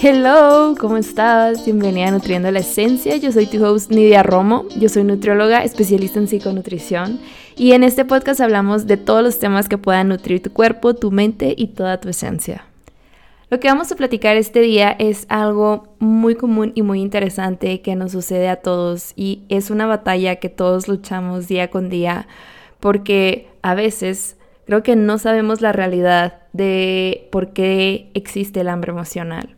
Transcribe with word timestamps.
Hello, 0.00 0.76
¿cómo 0.78 0.96
estás? 0.96 1.64
Bienvenida 1.64 2.06
a 2.06 2.10
Nutriendo 2.12 2.48
la 2.52 2.60
Esencia. 2.60 3.16
Yo 3.16 3.32
soy 3.32 3.46
tu 3.46 3.64
host 3.64 3.90
Nidia 3.90 4.22
Romo. 4.22 4.64
Yo 4.78 4.88
soy 4.88 5.02
nutrióloga, 5.02 5.64
especialista 5.64 6.20
en 6.20 6.28
psiconutrición. 6.28 7.18
Y 7.56 7.72
en 7.72 7.82
este 7.82 8.04
podcast 8.04 8.40
hablamos 8.40 8.86
de 8.86 8.96
todos 8.96 9.24
los 9.24 9.40
temas 9.40 9.68
que 9.68 9.76
puedan 9.76 10.06
nutrir 10.06 10.40
tu 10.40 10.52
cuerpo, 10.52 10.94
tu 10.94 11.10
mente 11.10 11.52
y 11.58 11.68
toda 11.68 11.98
tu 12.00 12.08
esencia. 12.08 12.64
Lo 13.50 13.58
que 13.58 13.66
vamos 13.66 13.90
a 13.90 13.96
platicar 13.96 14.36
este 14.36 14.60
día 14.60 14.92
es 15.00 15.26
algo 15.28 15.88
muy 15.98 16.36
común 16.36 16.70
y 16.76 16.82
muy 16.82 17.00
interesante 17.00 17.80
que 17.80 17.96
nos 17.96 18.12
sucede 18.12 18.48
a 18.48 18.56
todos 18.62 19.14
y 19.16 19.42
es 19.48 19.68
una 19.68 19.86
batalla 19.86 20.36
que 20.36 20.48
todos 20.48 20.86
luchamos 20.86 21.48
día 21.48 21.72
con 21.72 21.88
día 21.88 22.28
porque 22.78 23.48
a 23.62 23.74
veces 23.74 24.36
creo 24.64 24.84
que 24.84 24.94
no 24.94 25.18
sabemos 25.18 25.60
la 25.60 25.72
realidad 25.72 26.42
de 26.52 27.26
por 27.32 27.52
qué 27.52 28.12
existe 28.14 28.60
el 28.60 28.68
hambre 28.68 28.92
emocional 28.92 29.57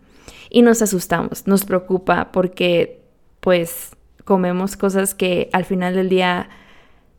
y 0.51 0.63
nos 0.63 0.83
asustamos, 0.83 1.47
nos 1.47 1.65
preocupa 1.65 2.33
porque 2.33 3.01
pues 3.41 3.93
comemos 4.25 4.77
cosas 4.77 5.15
que 5.15 5.49
al 5.53 5.65
final 5.65 5.95
del 5.95 6.09
día 6.09 6.51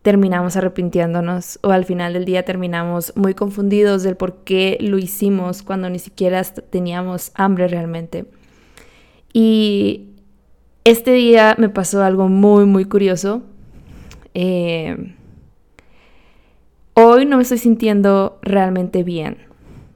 terminamos 0.01 0.57
arrepintiéndonos 0.57 1.59
o 1.61 1.71
al 1.71 1.85
final 1.85 2.13
del 2.13 2.25
día 2.25 2.43
terminamos 2.43 3.13
muy 3.15 3.33
confundidos 3.33 4.03
del 4.03 4.17
por 4.17 4.43
qué 4.43 4.77
lo 4.81 4.97
hicimos 4.97 5.63
cuando 5.63 5.89
ni 5.89 5.99
siquiera 5.99 6.43
teníamos 6.43 7.31
hambre 7.35 7.67
realmente. 7.67 8.25
Y 9.33 10.09
este 10.83 11.11
día 11.13 11.55
me 11.57 11.69
pasó 11.69 12.03
algo 12.03 12.27
muy, 12.27 12.65
muy 12.65 12.85
curioso. 12.85 13.43
Eh, 14.33 15.15
hoy 16.95 17.25
no 17.25 17.37
me 17.37 17.43
estoy 17.43 17.59
sintiendo 17.59 18.39
realmente 18.41 19.03
bien. 19.03 19.37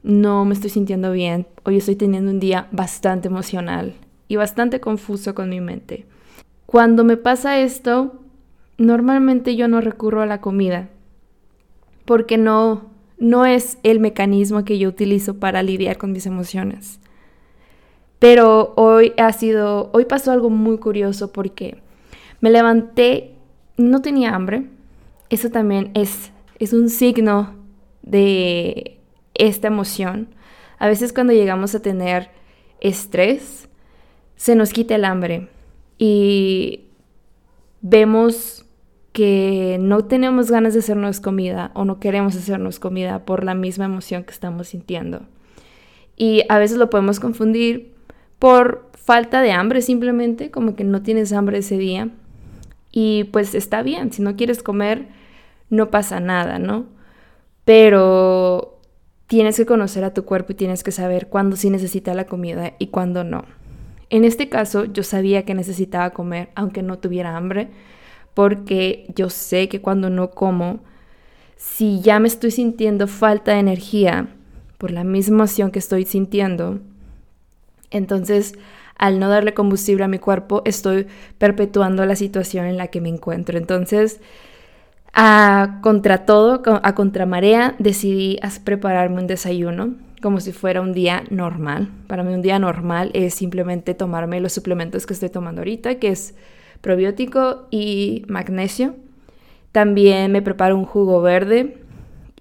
No 0.02 0.44
me 0.44 0.54
estoy 0.54 0.70
sintiendo 0.70 1.10
bien. 1.10 1.46
Hoy 1.68 1.78
estoy 1.78 1.96
teniendo 1.96 2.30
un 2.30 2.38
día 2.38 2.68
bastante 2.70 3.26
emocional 3.26 3.94
y 4.28 4.36
bastante 4.36 4.78
confuso 4.78 5.34
con 5.34 5.48
mi 5.48 5.60
mente. 5.60 6.06
Cuando 6.64 7.02
me 7.02 7.16
pasa 7.16 7.58
esto, 7.58 8.20
normalmente 8.78 9.56
yo 9.56 9.66
no 9.66 9.80
recurro 9.80 10.22
a 10.22 10.26
la 10.26 10.40
comida 10.40 10.90
porque 12.04 12.38
no, 12.38 12.84
no 13.18 13.46
es 13.46 13.78
el 13.82 13.98
mecanismo 13.98 14.64
que 14.64 14.78
yo 14.78 14.88
utilizo 14.88 15.40
para 15.40 15.64
lidiar 15.64 15.98
con 15.98 16.12
mis 16.12 16.26
emociones. 16.26 17.00
Pero 18.20 18.72
hoy 18.76 19.12
ha 19.18 19.32
sido, 19.32 19.90
hoy 19.92 20.04
pasó 20.04 20.30
algo 20.30 20.50
muy 20.50 20.78
curioso 20.78 21.32
porque 21.32 21.78
me 22.40 22.50
levanté, 22.50 23.34
no 23.76 24.02
tenía 24.02 24.36
hambre. 24.36 24.66
Eso 25.30 25.50
también 25.50 25.90
es, 25.94 26.30
es 26.60 26.72
un 26.72 26.90
signo 26.90 27.56
de 28.02 29.00
esta 29.34 29.66
emoción. 29.66 30.28
A 30.78 30.86
veces 30.88 31.12
cuando 31.12 31.32
llegamos 31.32 31.74
a 31.74 31.80
tener 31.80 32.30
estrés, 32.80 33.68
se 34.36 34.54
nos 34.54 34.72
quita 34.72 34.94
el 34.94 35.04
hambre 35.04 35.48
y 35.98 36.84
vemos 37.80 38.66
que 39.12 39.78
no 39.80 40.04
tenemos 40.04 40.50
ganas 40.50 40.74
de 40.74 40.80
hacernos 40.80 41.20
comida 41.20 41.70
o 41.74 41.86
no 41.86 42.00
queremos 42.00 42.36
hacernos 42.36 42.78
comida 42.78 43.24
por 43.24 43.44
la 43.44 43.54
misma 43.54 43.86
emoción 43.86 44.24
que 44.24 44.32
estamos 44.32 44.68
sintiendo. 44.68 45.22
Y 46.16 46.42
a 46.50 46.58
veces 46.58 46.76
lo 46.76 46.90
podemos 46.90 47.18
confundir 47.20 47.94
por 48.38 48.90
falta 48.92 49.40
de 49.40 49.52
hambre 49.52 49.80
simplemente, 49.80 50.50
como 50.50 50.74
que 50.74 50.84
no 50.84 51.02
tienes 51.02 51.32
hambre 51.32 51.58
ese 51.58 51.78
día. 51.78 52.10
Y 52.90 53.24
pues 53.24 53.54
está 53.54 53.82
bien, 53.82 54.12
si 54.12 54.20
no 54.20 54.36
quieres 54.36 54.62
comer, 54.62 55.08
no 55.70 55.90
pasa 55.90 56.20
nada, 56.20 56.58
¿no? 56.58 56.86
Pero 57.64 58.75
tienes 59.26 59.56
que 59.56 59.66
conocer 59.66 60.04
a 60.04 60.14
tu 60.14 60.24
cuerpo 60.24 60.52
y 60.52 60.56
tienes 60.56 60.82
que 60.82 60.92
saber 60.92 61.28
cuándo 61.28 61.56
sí 61.56 61.70
necesita 61.70 62.14
la 62.14 62.26
comida 62.26 62.74
y 62.78 62.88
cuándo 62.88 63.24
no. 63.24 63.44
En 64.08 64.24
este 64.24 64.48
caso, 64.48 64.84
yo 64.84 65.02
sabía 65.02 65.44
que 65.44 65.54
necesitaba 65.54 66.10
comer, 66.10 66.50
aunque 66.54 66.82
no 66.82 66.98
tuviera 66.98 67.36
hambre, 67.36 67.68
porque 68.34 69.06
yo 69.14 69.30
sé 69.30 69.68
que 69.68 69.80
cuando 69.80 70.10
no 70.10 70.30
como, 70.30 70.80
si 71.56 72.00
ya 72.00 72.20
me 72.20 72.28
estoy 72.28 72.50
sintiendo 72.50 73.08
falta 73.08 73.52
de 73.52 73.60
energía 73.60 74.28
por 74.78 74.90
la 74.90 75.04
misma 75.04 75.36
emoción 75.36 75.70
que 75.70 75.78
estoy 75.78 76.04
sintiendo, 76.04 76.80
entonces 77.90 78.54
al 78.98 79.18
no 79.18 79.28
darle 79.28 79.54
combustible 79.54 80.04
a 80.04 80.08
mi 80.08 80.18
cuerpo, 80.18 80.62
estoy 80.64 81.06
perpetuando 81.38 82.04
la 82.06 82.16
situación 82.16 82.66
en 82.66 82.76
la 82.76 82.88
que 82.88 83.00
me 83.00 83.08
encuentro. 83.08 83.58
Entonces, 83.58 84.20
a 85.18 85.78
contra 85.80 86.26
todo, 86.26 86.62
a 86.82 86.94
contramarea, 86.94 87.74
decidí 87.78 88.38
prepararme 88.64 89.22
un 89.22 89.26
desayuno 89.26 89.94
como 90.20 90.40
si 90.40 90.52
fuera 90.52 90.82
un 90.82 90.92
día 90.92 91.24
normal. 91.30 91.88
Para 92.06 92.22
mí 92.22 92.34
un 92.34 92.42
día 92.42 92.58
normal 92.58 93.10
es 93.14 93.34
simplemente 93.34 93.94
tomarme 93.94 94.40
los 94.40 94.52
suplementos 94.52 95.06
que 95.06 95.14
estoy 95.14 95.30
tomando 95.30 95.62
ahorita, 95.62 95.94
que 95.94 96.08
es 96.08 96.34
probiótico 96.82 97.66
y 97.70 98.24
magnesio. 98.28 98.94
También 99.72 100.32
me 100.32 100.42
preparo 100.42 100.76
un 100.76 100.84
jugo 100.84 101.22
verde. 101.22 101.78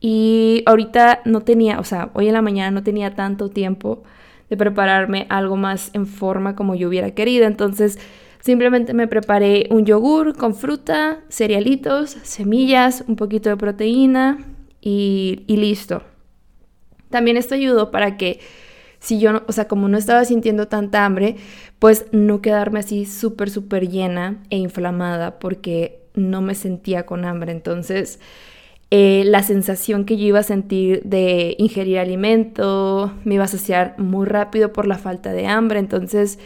Y 0.01 0.63
ahorita 0.65 1.21
no 1.23 1.41
tenía, 1.41 1.79
o 1.79 1.85
sea, 1.85 2.09
hoy 2.13 2.27
en 2.27 2.33
la 2.33 2.41
mañana 2.41 2.71
no 2.71 2.83
tenía 2.83 3.15
tanto 3.15 3.49
tiempo 3.49 4.03
de 4.49 4.57
prepararme 4.57 5.27
algo 5.29 5.55
más 5.55 5.91
en 5.93 6.07
forma 6.07 6.55
como 6.55 6.75
yo 6.75 6.89
hubiera 6.89 7.11
querido. 7.11 7.45
Entonces 7.45 7.99
simplemente 8.45 8.93
me 8.93 9.07
preparé 9.07 9.65
un 9.71 9.87
yogur 9.87 10.37
con 10.37 10.53
fruta, 10.53 11.21
cerealitos, 11.29 12.11
semillas, 12.21 13.03
un 13.07 13.15
poquito 13.15 13.49
de 13.49 13.57
proteína 13.57 14.37
y, 14.81 15.43
listo. 15.47 16.03
También 17.09 17.37
esto 17.37 17.55
ayudó 17.55 17.89
para 17.89 18.17
que 18.17 18.39
si 18.99 19.19
yo, 19.19 19.41
o 19.47 19.51
sea, 19.51 19.67
como 19.67 19.89
no 19.89 19.97
estaba 19.97 20.25
sintiendo 20.25 20.67
tanta 20.67 21.05
hambre, 21.05 21.37
pues 21.79 22.05
no 22.11 22.43
quedarme 22.43 22.81
así 22.81 23.07
súper, 23.07 23.49
súper 23.49 23.89
llena 23.89 24.43
e 24.51 24.57
inflamada 24.57 25.39
porque 25.39 26.01
no 26.13 26.41
me 26.41 26.53
sentía 26.53 27.07
con 27.07 27.25
hambre. 27.25 27.51
Entonces, 27.51 28.19
eh, 28.91 29.23
la 29.25 29.41
sensación 29.41 30.05
que 30.05 30.17
yo 30.17 30.27
iba 30.27 30.39
a 30.39 30.43
sentir 30.43 31.01
de 31.03 31.55
ingerir 31.57 31.97
alimento 31.97 33.11
me 33.23 33.35
iba 33.35 33.45
a 33.45 33.47
saciar 33.47 33.95
muy 33.97 34.27
rápido 34.27 34.71
por 34.71 34.85
la 34.85 34.99
falta 34.99 35.33
de 35.33 35.47
hambre. 35.47 35.79
Entonces, 35.79 36.37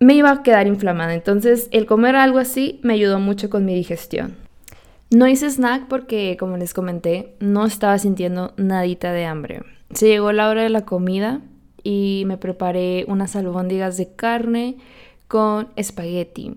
me 0.00 0.14
iba 0.14 0.30
a 0.30 0.42
quedar 0.42 0.66
inflamada. 0.66 1.14
Entonces, 1.14 1.68
el 1.70 1.86
comer 1.86 2.16
algo 2.16 2.38
así 2.38 2.80
me 2.82 2.94
ayudó 2.94 3.20
mucho 3.20 3.50
con 3.50 3.64
mi 3.64 3.74
digestión. 3.74 4.34
No 5.10 5.28
hice 5.28 5.50
snack 5.50 5.88
porque, 5.88 6.36
como 6.38 6.56
les 6.56 6.72
comenté, 6.72 7.34
no 7.38 7.66
estaba 7.66 7.98
sintiendo 7.98 8.54
nadita 8.56 9.12
de 9.12 9.26
hambre. 9.26 9.62
Se 9.92 10.08
llegó 10.08 10.32
la 10.32 10.48
hora 10.48 10.62
de 10.62 10.70
la 10.70 10.84
comida 10.84 11.42
y 11.82 12.24
me 12.26 12.38
preparé 12.38 13.04
unas 13.08 13.36
albóndigas 13.36 13.96
de 13.96 14.14
carne 14.14 14.76
con 15.28 15.68
espagueti. 15.76 16.56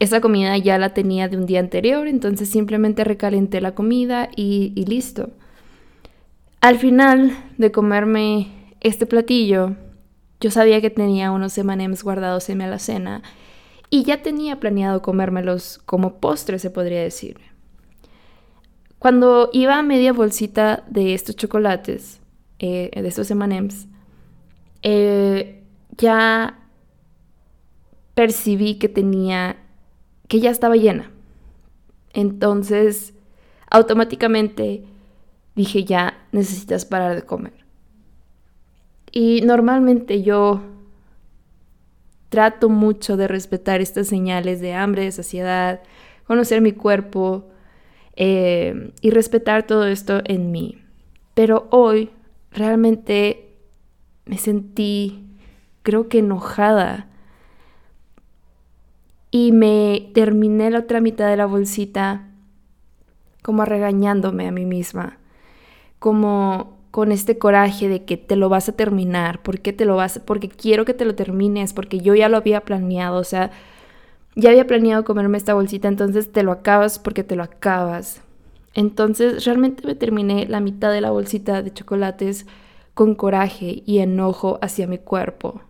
Esa 0.00 0.20
comida 0.20 0.56
ya 0.58 0.78
la 0.78 0.92
tenía 0.94 1.28
de 1.28 1.36
un 1.36 1.46
día 1.46 1.60
anterior, 1.60 2.06
entonces 2.06 2.48
simplemente 2.48 3.02
recalenté 3.02 3.60
la 3.60 3.74
comida 3.74 4.28
y 4.36 4.84
listo. 4.86 5.30
Al 6.60 6.78
final 6.78 7.32
de 7.56 7.70
comerme 7.72 8.48
este 8.80 9.06
platillo, 9.06 9.76
yo 10.40 10.50
sabía 10.50 10.80
que 10.80 10.90
tenía 10.90 11.30
unos 11.32 11.56
M&M's 11.58 12.02
guardados 12.02 12.48
en 12.48 12.58
mi 12.58 12.64
alacena 12.64 13.22
y 13.90 14.04
ya 14.04 14.22
tenía 14.22 14.60
planeado 14.60 15.02
comérmelos 15.02 15.80
como 15.84 16.20
postre, 16.20 16.58
se 16.58 16.70
podría 16.70 17.02
decir. 17.02 17.38
Cuando 18.98 19.50
iba 19.52 19.78
a 19.78 19.82
media 19.82 20.12
bolsita 20.12 20.84
de 20.88 21.14
estos 21.14 21.36
chocolates, 21.36 22.20
eh, 22.58 22.90
de 22.94 23.08
estos 23.08 23.30
M&M's, 23.30 23.86
eh, 24.82 25.62
ya 25.96 26.58
percibí 28.14 28.74
que 28.76 28.88
tenía, 28.88 29.56
que 30.26 30.40
ya 30.40 30.50
estaba 30.50 30.76
llena. 30.76 31.10
Entonces, 32.12 33.14
automáticamente 33.70 34.84
dije, 35.54 35.84
ya 35.84 36.26
necesitas 36.32 36.84
parar 36.84 37.14
de 37.14 37.22
comer. 37.22 37.67
Y 39.12 39.40
normalmente 39.42 40.22
yo 40.22 40.62
trato 42.28 42.68
mucho 42.68 43.16
de 43.16 43.28
respetar 43.28 43.80
estas 43.80 44.06
señales 44.06 44.60
de 44.60 44.74
hambre, 44.74 45.04
de 45.04 45.12
saciedad, 45.12 45.80
conocer 46.26 46.60
mi 46.60 46.72
cuerpo 46.72 47.48
eh, 48.16 48.92
y 49.00 49.10
respetar 49.10 49.66
todo 49.66 49.86
esto 49.86 50.20
en 50.24 50.50
mí. 50.50 50.78
Pero 51.34 51.68
hoy 51.70 52.10
realmente 52.50 53.54
me 54.26 54.38
sentí, 54.38 55.24
creo 55.82 56.08
que 56.08 56.18
enojada. 56.18 57.06
Y 59.30 59.52
me 59.52 60.10
terminé 60.14 60.70
la 60.70 60.80
otra 60.80 61.00
mitad 61.00 61.28
de 61.28 61.36
la 61.36 61.46
bolsita 61.46 62.28
como 63.42 63.64
regañándome 63.64 64.48
a 64.48 64.52
mí 64.52 64.64
misma, 64.64 65.18
como 65.98 66.77
con 66.90 67.12
este 67.12 67.38
coraje 67.38 67.88
de 67.88 68.04
que 68.04 68.16
te 68.16 68.36
lo 68.36 68.48
vas 68.48 68.68
a 68.68 68.72
terminar, 68.72 69.42
porque 69.42 69.72
te 69.72 69.84
lo 69.84 69.96
vas, 69.96 70.20
porque 70.24 70.48
quiero 70.48 70.84
que 70.84 70.94
te 70.94 71.04
lo 71.04 71.14
termines, 71.14 71.72
porque 71.72 72.00
yo 72.00 72.14
ya 72.14 72.28
lo 72.28 72.36
había 72.38 72.62
planeado, 72.62 73.18
o 73.18 73.24
sea, 73.24 73.50
ya 74.36 74.50
había 74.50 74.66
planeado 74.66 75.04
comerme 75.04 75.38
esta 75.38 75.54
bolsita, 75.54 75.88
entonces 75.88 76.32
te 76.32 76.42
lo 76.42 76.52
acabas 76.52 76.98
porque 76.98 77.24
te 77.24 77.36
lo 77.36 77.42
acabas. 77.42 78.22
Entonces 78.74 79.44
realmente 79.44 79.86
me 79.86 79.94
terminé 79.94 80.46
la 80.48 80.60
mitad 80.60 80.92
de 80.92 81.00
la 81.00 81.10
bolsita 81.10 81.62
de 81.62 81.72
chocolates 81.72 82.46
con 82.94 83.14
coraje 83.14 83.82
y 83.86 83.98
enojo 83.98 84.58
hacia 84.62 84.86
mi 84.86 84.98
cuerpo. 84.98 85.60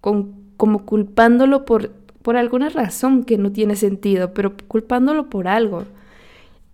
como 0.00 0.86
culpándolo 0.86 1.64
por, 1.64 1.90
por 2.22 2.36
alguna 2.36 2.68
razón 2.70 3.24
que 3.24 3.38
no 3.38 3.52
tiene 3.52 3.76
sentido, 3.76 4.32
pero 4.34 4.54
culpándolo 4.68 5.28
por 5.30 5.48
algo. 5.48 5.84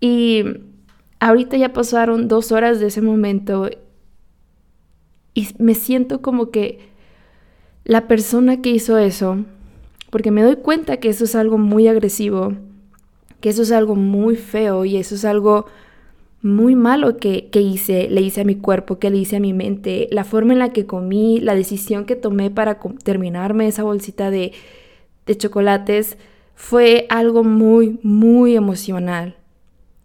Y 0.00 0.44
ahorita 1.22 1.56
ya 1.56 1.72
pasaron 1.72 2.26
dos 2.26 2.50
horas 2.50 2.80
de 2.80 2.88
ese 2.88 3.00
momento 3.00 3.70
y 5.34 5.48
me 5.58 5.74
siento 5.74 6.20
como 6.20 6.50
que 6.50 6.80
la 7.84 8.08
persona 8.08 8.60
que 8.60 8.70
hizo 8.70 8.98
eso, 8.98 9.44
porque 10.10 10.32
me 10.32 10.42
doy 10.42 10.56
cuenta 10.56 10.96
que 10.96 11.08
eso 11.08 11.22
es 11.22 11.36
algo 11.36 11.58
muy 11.58 11.86
agresivo, 11.86 12.54
que 13.40 13.50
eso 13.50 13.62
es 13.62 13.70
algo 13.70 13.94
muy 13.94 14.34
feo 14.34 14.84
y 14.84 14.96
eso 14.96 15.14
es 15.14 15.24
algo 15.24 15.66
muy 16.42 16.74
malo 16.74 17.16
que, 17.19 17.48
hice, 17.54 18.08
le 18.10 18.20
hice 18.20 18.40
a 18.40 18.44
mi 18.44 18.56
cuerpo, 18.56 18.98
que 18.98 19.10
le 19.10 19.18
hice 19.18 19.36
a 19.36 19.40
mi 19.40 19.52
mente, 19.52 20.08
la 20.10 20.25
forma 20.25 20.54
en 20.54 20.58
la 20.58 20.72
que 20.72 20.86
comí, 20.86 21.38
la 21.38 21.54
decisión 21.54 22.04
que 22.04 22.16
tomé 22.16 22.50
para 22.50 22.80
terminarme 23.04 23.68
esa 23.68 23.84
bolsita 23.84 24.32
de, 24.32 24.50
de 25.26 25.36
chocolates, 25.36 26.18
fue 26.56 27.06
algo 27.10 27.44
muy, 27.44 28.00
muy 28.02 28.56
emocional. 28.56 29.36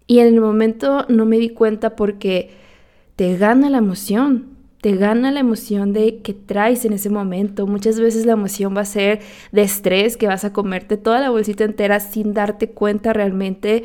Y 0.08 0.20
en 0.20 0.28
el 0.28 0.42
momento 0.42 1.06
no 1.10 1.26
me 1.26 1.38
di 1.38 1.50
cuenta 1.50 1.96
porque 1.96 2.52
te 3.18 3.38
gana 3.38 3.70
la 3.70 3.80
emoción, 3.80 4.58
te 4.82 4.96
gana 4.96 5.32
la 5.32 5.42
emoción 5.42 5.92
de 5.92 6.22
que 6.22 6.34
traes 6.34 6.86
en 6.86 6.94
ese 6.94 7.10
momento. 7.10 7.68
Muchas 7.68 8.00
veces 8.00 8.26
la 8.26 8.34
emoción 8.34 8.76
va 8.76 8.82
a 8.82 8.86
ser 8.86 9.20
de 9.52 9.64
estrés, 9.64 10.16
que 10.16 10.28
vas 10.28 10.46
a 10.46 10.54
comerte 10.54 10.98
toda 10.98 11.20
la 11.20 11.30
bolsita 11.30 11.66
entera 11.66 12.00
sin 12.00 12.34
darte 12.34 12.70
cuenta 12.70 13.12
realmente 13.12 13.84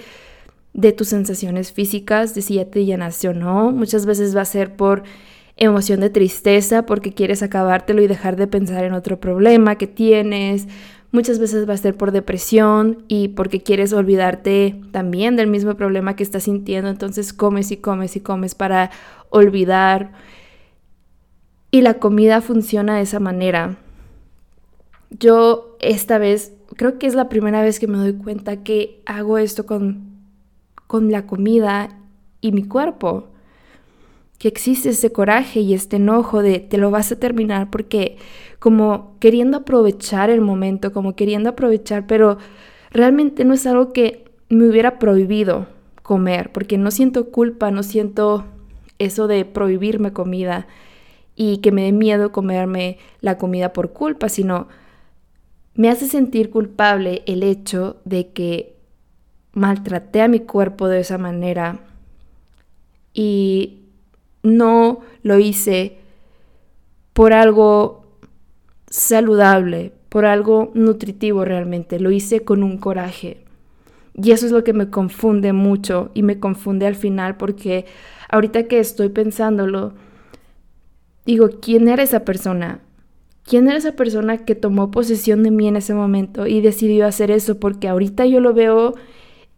de 0.75 0.93
tus 0.93 1.09
sensaciones 1.09 1.73
físicas, 1.73 2.35
de 2.35 2.43
si 2.43 2.55
ya 2.55 2.67
te 2.67 2.85
llenaste 2.85 3.29
o 3.29 3.35
no. 3.35 3.73
Muchas 3.73 4.07
veces 4.07 4.37
va 4.37 4.43
a 4.43 4.47
ser 4.47 4.77
por 4.77 5.03
emoción 5.57 6.01
de 6.01 6.11
tristeza, 6.11 6.87
porque 6.87 7.13
quieres 7.13 7.43
acabártelo 7.43 8.03
y 8.03 8.07
dejar 8.07 8.37
de 8.37 8.47
pensar 8.47 8.85
en 8.85 8.95
otro 8.95 9.21
problema 9.21 9.77
que 9.77 9.87
tienes. 9.87 10.67
Muchas 11.12 11.38
veces 11.38 11.69
va 11.69 11.75
a 11.75 11.76
ser 11.76 11.97
por 11.97 12.11
depresión 12.11 13.05
y 13.06 13.29
porque 13.29 13.62
quieres 13.62 13.93
olvidarte 13.93 14.81
también 14.91 15.37
del 15.37 15.47
mismo 15.47 15.76
problema 15.76 16.17
que 16.17 16.23
estás 16.23 16.44
sintiendo. 16.44 16.91
Entonces 16.91 17.32
comes 17.32 17.70
y 17.70 17.76
comes 17.76 18.17
y 18.17 18.20
comes 18.20 18.55
para 18.55 18.91
olvidar. 19.31 20.12
Y 21.70 21.82
la 21.82 21.94
comida 21.94 22.41
funciona 22.41 22.97
de 22.97 23.03
esa 23.03 23.20
manera. 23.20 23.76
Yo 25.11 25.76
esta 25.81 26.19
vez, 26.19 26.55
creo 26.76 26.99
que 26.99 27.06
es 27.06 27.14
la 27.14 27.29
primera 27.29 27.62
vez 27.62 27.79
que 27.79 27.87
me 27.87 27.99
doy 27.99 28.14
cuenta 28.14 28.64
que 28.64 29.03
hago 29.05 29.38
esto 29.38 29.67
con 29.67 30.12
con 30.93 31.11
la 31.11 31.26
comida 31.26 31.88
y 32.43 32.53
mi 32.53 32.64
cuerpo. 32.64 33.31
Que 34.43 34.49
existe 34.49 34.89
ese 34.89 35.12
coraje 35.12 35.61
y 35.61 35.73
este 35.73 35.99
enojo 35.99 36.43
de 36.43 36.59
te 36.59 36.77
lo 36.77 36.91
vas 36.91 37.12
a 37.12 37.21
terminar 37.21 37.71
porque 37.71 38.17
como 38.59 39.15
queriendo 39.21 39.59
aprovechar 39.59 40.31
el 40.31 40.41
momento, 40.41 40.93
como 40.93 41.15
queriendo 41.15 41.50
aprovechar, 41.50 42.09
pero 42.09 42.39
realmente 42.91 43.44
no 43.44 43.55
es 43.55 43.69
algo 43.69 43.93
que 43.93 44.25
me 44.49 44.69
hubiera 44.69 44.99
prohibido 44.99 45.69
comer, 46.03 46.50
porque 46.50 46.77
no 46.77 46.91
siento 46.91 47.31
culpa, 47.31 47.71
no 47.71 47.85
siento 47.85 48.44
eso 48.99 49.29
de 49.29 49.44
prohibirme 49.44 50.12
comida 50.12 50.67
y 51.37 51.59
que 51.59 51.71
me 51.71 51.85
dé 51.85 51.93
miedo 51.93 52.33
comerme 52.33 52.99
la 53.21 53.38
comida 53.38 53.73
por 53.73 53.93
culpa, 53.93 54.29
sino 54.29 54.67
me 55.77 55.88
hace 55.88 56.09
sentir 56.09 56.50
culpable 56.50 57.23
el 57.27 57.45
hecho 57.45 58.00
de 58.05 58.33
que 58.33 58.75
maltraté 59.53 60.21
a 60.21 60.27
mi 60.27 60.41
cuerpo 60.41 60.88
de 60.88 60.99
esa 60.99 61.17
manera. 61.17 61.79
Y 63.15 63.81
no 64.43 65.00
lo 65.23 65.39
hice 65.39 65.99
por 67.12 67.33
algo 67.33 68.05
saludable, 68.89 69.93
por 70.09 70.27
algo 70.27 70.71
nutritivo 70.75 71.44
realmente, 71.44 72.00
lo 72.00 72.11
hice 72.11 72.41
con 72.41 72.62
un 72.62 72.79
coraje. 72.79 73.44
Y 74.15 74.33
eso 74.33 74.47
es 74.47 74.53
lo 74.53 74.62
que 74.62 74.75
me 74.75 74.91
confunde 74.91 75.53
mucho 75.53 76.11
y 76.12 76.23
me 76.23 76.39
confunde 76.39 76.87
al 76.87 76.97
final 76.97 77.37
porque 77.37 77.87
ahorita 78.29 78.65
que 78.65 78.79
estoy 78.79 79.09
pensándolo, 79.09 79.94
digo, 81.25 81.49
¿quién 81.61 81.88
era 81.88 82.03
esa 82.03 82.25
persona? 82.25 82.81
¿Quién 83.45 83.69
era 83.69 83.79
esa 83.79 83.93
persona 83.93 84.38
que 84.38 84.55
tomó 84.55 84.91
posesión 84.91 85.43
de 85.43 85.50
mí 85.50 85.67
en 85.67 85.77
ese 85.77 85.95
momento 85.95 86.47
y 86.47 86.61
decidió 86.61 87.06
hacer 87.06 87.31
eso? 87.31 87.59
Porque 87.59 87.88
ahorita 87.88 88.27
yo 88.27 88.41
lo 88.41 88.53
veo 88.53 88.95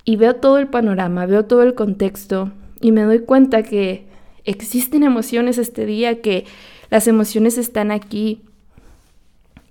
y 0.05 0.17
veo 0.17 0.37
todo 0.37 0.59
el 0.59 0.69
panorama, 0.69 1.27
veo 1.27 1.45
todo 1.45 1.63
el 1.63 1.75
contexto 1.75 2.53
y 2.81 2.93
me 2.93 3.03
doy 3.03 3.21
cuenta 3.21 3.63
que 3.63 4.07
existen 4.45 5.03
emociones 5.03 5.59
este 5.59 5.87
día, 5.87 6.21
que 6.21 6.45
las 6.91 7.07
emociones 7.09 7.59
están 7.59 7.91
aquí 7.91 8.43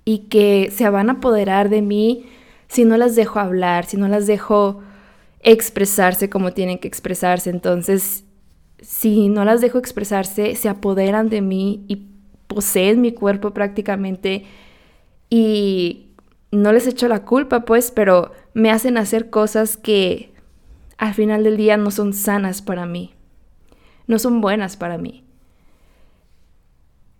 y 0.04 0.18
que 0.28 0.70
se 0.72 0.88
van 0.90 1.08
a 1.08 1.14
apoderar 1.14 1.68
de 1.68 1.82
mí 1.82 2.26
si 2.68 2.84
no 2.84 2.96
las 2.96 3.16
dejo 3.16 3.38
hablar, 3.38 3.86
si 3.86 3.96
no 3.96 4.08
las 4.08 4.26
dejo 4.26 4.80
expresarse 5.40 6.28
como 6.28 6.52
tienen 6.52 6.78
que 6.78 6.88
expresarse. 6.88 7.50
Entonces, 7.50 8.24
si 8.80 9.28
no 9.28 9.44
las 9.44 9.60
dejo 9.60 9.78
expresarse, 9.78 10.56
se 10.56 10.68
apoderan 10.68 11.28
de 11.28 11.40
mí 11.40 11.84
y 11.88 12.06
poseen 12.46 13.00
mi 13.00 13.12
cuerpo 13.12 13.52
prácticamente 13.52 14.44
y 15.30 16.08
no 16.50 16.72
les 16.72 16.86
echo 16.86 17.08
la 17.08 17.24
culpa, 17.24 17.64
pues, 17.64 17.90
pero 17.90 18.32
me 18.52 18.70
hacen 18.70 18.96
hacer 18.96 19.30
cosas 19.30 19.76
que 19.76 20.32
al 20.98 21.14
final 21.14 21.44
del 21.44 21.56
día 21.56 21.76
no 21.76 21.90
son 21.90 22.12
sanas 22.12 22.62
para 22.62 22.86
mí, 22.86 23.14
no 24.06 24.18
son 24.18 24.40
buenas 24.40 24.76
para 24.76 24.98
mí. 24.98 25.24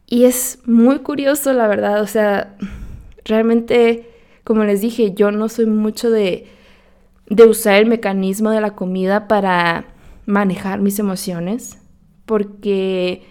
Y 0.06 0.25
es 0.25 0.58
muy 0.66 0.98
curioso, 0.98 1.52
la 1.52 1.66
verdad, 1.66 2.02
o 2.02 2.06
sea, 2.06 2.56
realmente, 3.25 4.08
como 4.44 4.64
les 4.64 4.81
dije, 4.81 5.14
yo 5.14 5.31
no 5.31 5.48
soy 5.48 5.66
mucho 5.66 6.10
de, 6.10 6.46
de 7.28 7.44
usar 7.44 7.76
el 7.76 7.86
mecanismo 7.86 8.50
de 8.50 8.60
la 8.60 8.75
comida 8.75 9.28
para 9.28 9.86
manejar 10.26 10.81
mis 10.81 10.98
emociones, 10.98 11.78
porque 12.26 13.22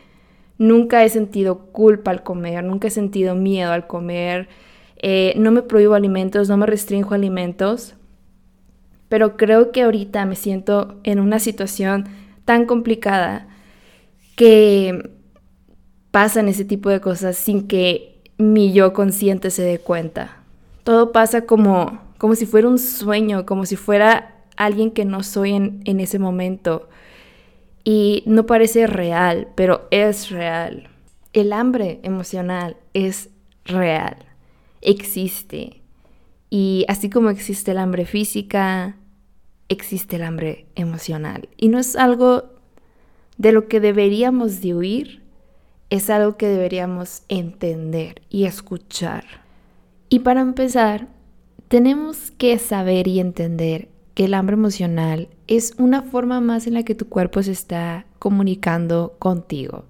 nunca 0.58 1.04
he 1.04 1.10
sentido 1.10 1.68
culpa 1.72 2.12
al 2.12 2.24
comer, 2.24 2.64
nunca 2.64 2.88
he 2.88 2.92
sentido 2.92 3.36
miedo 3.36 3.72
al 3.72 3.88
comer, 3.88 4.48
eh, 4.98 5.34
no 5.38 5.52
me 5.52 5.62
prohíbo 5.62 5.96
alimentos, 5.96 6.50
no 6.50 6.58
me 6.58 6.66
restringo 6.66 7.14
alimentos, 7.14 7.96
pero 9.10 9.38
creo 9.38 9.72
que 9.72 9.84
ahorita 9.84 10.26
me 10.26 10.36
siento 10.36 11.00
en 11.04 11.20
una 11.20 11.40
situación 11.40 12.08
tan 12.46 12.66
complicada 12.66 13.48
que 14.36 15.12
pasan 16.12 16.48
ese 16.48 16.66
tipo 16.66 16.90
de 16.90 17.02
cosas 17.02 17.38
sin 17.38 17.68
que 17.68 18.22
mi 18.38 18.74
yo 18.74 18.94
consciente 18.94 19.50
se 19.52 19.64
dé 19.64 19.80
cuenta. 19.80 20.44
Todo 20.84 21.12
pasa 21.12 21.46
como, 21.46 22.02
como 22.18 22.36
si 22.36 22.46
fuera 22.46 22.68
un 22.68 22.80
sueño, 22.80 23.46
como 23.46 23.66
si 23.66 23.76
fuera 23.76 24.36
alguien 24.58 24.92
que 24.92 25.06
no 25.06 25.24
soy 25.24 25.54
en, 25.54 25.82
en 25.86 26.00
ese 26.00 26.20
momento. 26.20 26.90
Y 27.84 28.24
no 28.26 28.46
parece 28.46 28.88
real, 28.88 29.50
pero 29.56 29.88
es 29.92 30.30
real. 30.30 30.90
El 31.34 31.54
hambre 31.54 32.00
emocional 32.04 32.78
es 32.94 33.30
real 33.66 34.18
existe. 34.84 35.82
Y 36.50 36.86
así 36.88 37.10
como 37.10 37.30
existe 37.30 37.72
el 37.72 37.80
hambre 37.80 38.06
física, 38.06 38.96
existe 39.74 40.16
el 40.16 40.24
hambre 40.24 40.66
emocional. 40.76 41.50
Y 41.58 41.68
no 41.68 41.80
es 41.80 41.96
algo 41.96 42.46
de 43.38 43.52
lo 43.52 43.68
que 43.68 43.80
deberíamos 43.80 44.62
de 44.62 44.76
huir, 44.76 45.24
es 45.90 46.10
algo 46.10 46.38
que 46.38 46.48
deberíamos 46.48 47.24
entender 47.30 48.22
y 48.30 48.46
escuchar. 48.46 49.26
Y 50.10 50.20
para 50.20 50.42
empezar, 50.42 51.08
tenemos 51.68 52.32
que 52.32 52.58
saber 52.60 53.08
y 53.08 53.20
entender 53.20 53.90
que 54.14 54.26
el 54.26 54.34
hambre 54.34 54.54
emocional 54.54 55.28
es 55.48 55.74
una 55.78 56.04
forma 56.04 56.40
más 56.40 56.68
en 56.68 56.76
la 56.76 56.84
que 56.84 56.96
tu 56.96 57.10
cuerpo 57.10 57.42
se 57.44 57.52
está 57.52 58.06
comunicando 58.20 59.16
contigo. 59.20 59.86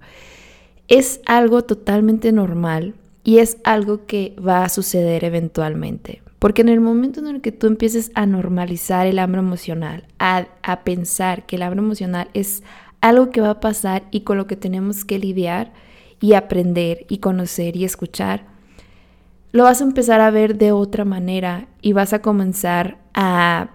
Es 0.88 1.20
algo 1.26 1.62
totalmente 1.62 2.32
normal 2.32 2.94
y 3.22 3.38
es 3.38 3.58
algo 3.64 4.06
que 4.06 4.34
va 4.36 4.64
a 4.64 4.68
suceder 4.68 5.24
eventualmente. 5.24 6.23
Porque 6.44 6.60
en 6.60 6.68
el 6.68 6.82
momento 6.82 7.20
en 7.20 7.26
el 7.28 7.40
que 7.40 7.52
tú 7.52 7.66
empieces 7.66 8.12
a 8.14 8.26
normalizar 8.26 9.06
el 9.06 9.18
hambre 9.18 9.40
emocional, 9.40 10.04
a, 10.18 10.44
a, 10.62 10.84
pensar 10.84 11.46
que 11.46 11.56
el 11.56 11.62
hambre 11.62 11.80
emocional 11.80 12.28
es 12.34 12.62
algo 13.00 13.30
que 13.30 13.40
va 13.40 13.48
a 13.48 13.60
pasar 13.60 14.02
y 14.10 14.24
con 14.24 14.36
lo 14.36 14.46
que 14.46 14.54
tenemos 14.54 15.06
que 15.06 15.18
lidiar 15.18 15.72
y 16.20 16.34
aprender 16.34 17.06
y 17.08 17.16
conocer 17.16 17.76
y 17.76 17.86
escuchar, 17.86 18.44
lo 19.52 19.64
vas 19.64 19.80
a 19.80 19.84
empezar 19.84 20.20
a 20.20 20.30
ver 20.30 20.58
de 20.58 20.70
otra 20.70 21.06
manera 21.06 21.66
y 21.80 21.94
vas 21.94 22.12
a 22.12 22.20
comenzar 22.20 22.98
a 23.14 23.70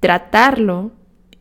tratarlo 0.00 0.90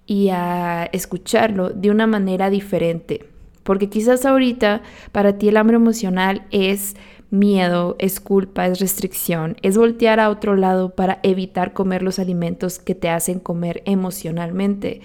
y 0.06 0.30
a 0.30 0.92
escucharlo 0.92 1.72
de 1.72 1.90
una 1.90 2.06
manera 2.06 2.52
diferente. 2.52 3.28
Porque 3.64 3.90
quizás 3.90 4.28
ahorita 4.28 4.84
para 5.12 5.40
ti 5.40 5.48
el 5.50 5.58
hambre 5.58 5.78
emocional 5.78 6.46
es 6.52 6.96
miedo, 7.34 7.96
es 7.98 8.20
culpa, 8.20 8.68
es 8.68 8.80
restricción, 8.80 9.58
es 9.64 9.76
voltear 9.76 10.20
a 10.20 10.30
otro 10.30 10.56
lado 10.56 10.92
para 10.92 11.20
evitar 11.24 11.74
comer 11.74 12.04
los 12.04 12.20
alimentos 12.20 12.78
que 12.78 12.94
te 12.94 13.10
hacen 13.10 13.40
comer 13.40 13.82
emocionalmente. 13.86 15.02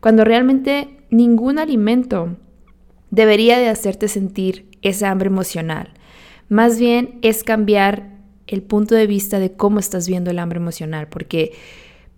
Cuando 0.00 0.24
realmente 0.24 0.88
ningún 1.10 1.58
alimento 1.58 2.36
debería 3.10 3.58
de 3.58 3.68
hacerte 3.68 4.06
sentir 4.06 4.70
esa 4.82 5.10
hambre 5.10 5.26
emocional. 5.26 5.90
Más 6.48 6.78
bien 6.78 7.18
es 7.22 7.42
cambiar 7.42 8.12
el 8.46 8.62
punto 8.62 8.94
de 8.94 9.08
vista 9.08 9.40
de 9.40 9.52
cómo 9.52 9.80
estás 9.80 10.06
viendo 10.06 10.30
el 10.30 10.38
hambre 10.38 10.58
emocional, 10.58 11.08
porque 11.08 11.52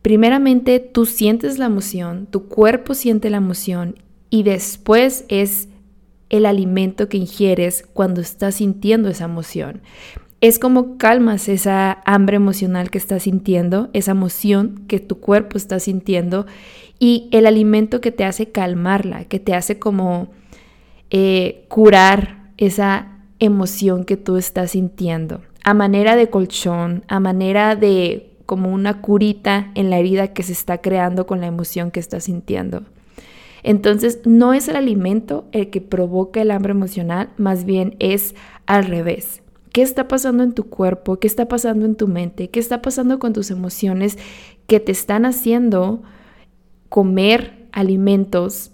primeramente 0.02 0.78
tú 0.78 1.06
sientes 1.06 1.59
la 1.59 1.66
emoción, 1.66 2.26
tu 2.30 2.49
cuerpo 2.49 2.92
siente 2.92 3.30
la 3.30 3.38
emoción 3.38 3.97
y 4.28 4.42
después 4.42 5.25
es 5.28 5.68
el 6.36 6.46
alimento 6.46 7.08
que 7.08 7.16
ingieres 7.16 7.86
cuando 7.92 8.20
estás 8.20 8.56
sintiendo 8.56 9.08
esa 9.08 9.26
emoción. 9.26 9.82
Es 10.40 10.58
como 10.58 10.98
calmas 10.98 11.48
esa 11.48 12.02
hambre 12.04 12.36
emocional 12.36 12.90
que 12.90 12.98
estás 12.98 13.22
sintiendo, 13.22 13.88
esa 13.92 14.10
emoción 14.10 14.84
que 14.88 14.98
tu 14.98 15.20
cuerpo 15.20 15.56
está 15.56 15.78
sintiendo 15.78 16.46
y 16.98 17.28
el 17.30 17.46
alimento 17.46 18.00
que 18.00 18.10
te 18.10 18.24
hace 18.24 18.50
calmarla, 18.50 19.26
que 19.26 19.38
te 19.38 19.54
hace 19.54 19.78
como 19.78 20.28
eh, 21.10 21.66
curar 21.68 22.50
esa 22.56 23.18
emoción 23.38 24.04
que 24.04 24.16
tú 24.16 24.36
estás 24.36 24.72
sintiendo, 24.72 25.40
a 25.62 25.72
manera 25.72 26.16
de 26.16 26.30
colchón, 26.30 27.04
a 27.06 27.20
manera 27.20 27.76
de 27.76 28.32
como 28.44 28.72
una 28.72 29.00
curita 29.00 29.70
en 29.76 29.88
la 29.88 29.98
herida 29.98 30.32
que 30.32 30.42
se 30.42 30.52
está 30.52 30.78
creando 30.78 31.26
con 31.26 31.40
la 31.40 31.46
emoción 31.46 31.92
que 31.92 32.00
estás 32.00 32.24
sintiendo. 32.24 32.82
Entonces, 33.64 34.21
no 34.26 34.52
es 34.52 34.68
el 34.68 34.76
alimento 34.76 35.47
el 35.50 35.71
que 35.71 35.80
provoca 35.80 36.42
el 36.42 36.50
hambre 36.50 36.73
emocional, 36.73 37.30
más 37.38 37.64
bien 37.64 37.97
es 37.99 38.35
al 38.66 38.85
revés. 38.85 39.42
¿Qué 39.73 39.80
está 39.80 40.06
pasando 40.06 40.44
en 40.44 40.52
tu 40.52 40.68
cuerpo? 40.68 41.18
¿Qué 41.18 41.26
está 41.26 41.49
pasando 41.49 41.87
en 41.87 41.97
tu 41.97 42.06
mente? 42.06 42.50
¿Qué 42.50 42.61
está 42.61 42.83
pasando 42.83 43.18
con 43.18 43.33
tus 43.33 43.50
emociones 43.50 44.18
que 44.66 44.80
te 44.80 44.92
están 44.92 45.25
haciendo 45.25 46.02
comer 46.90 47.66
alimentos 47.73 48.71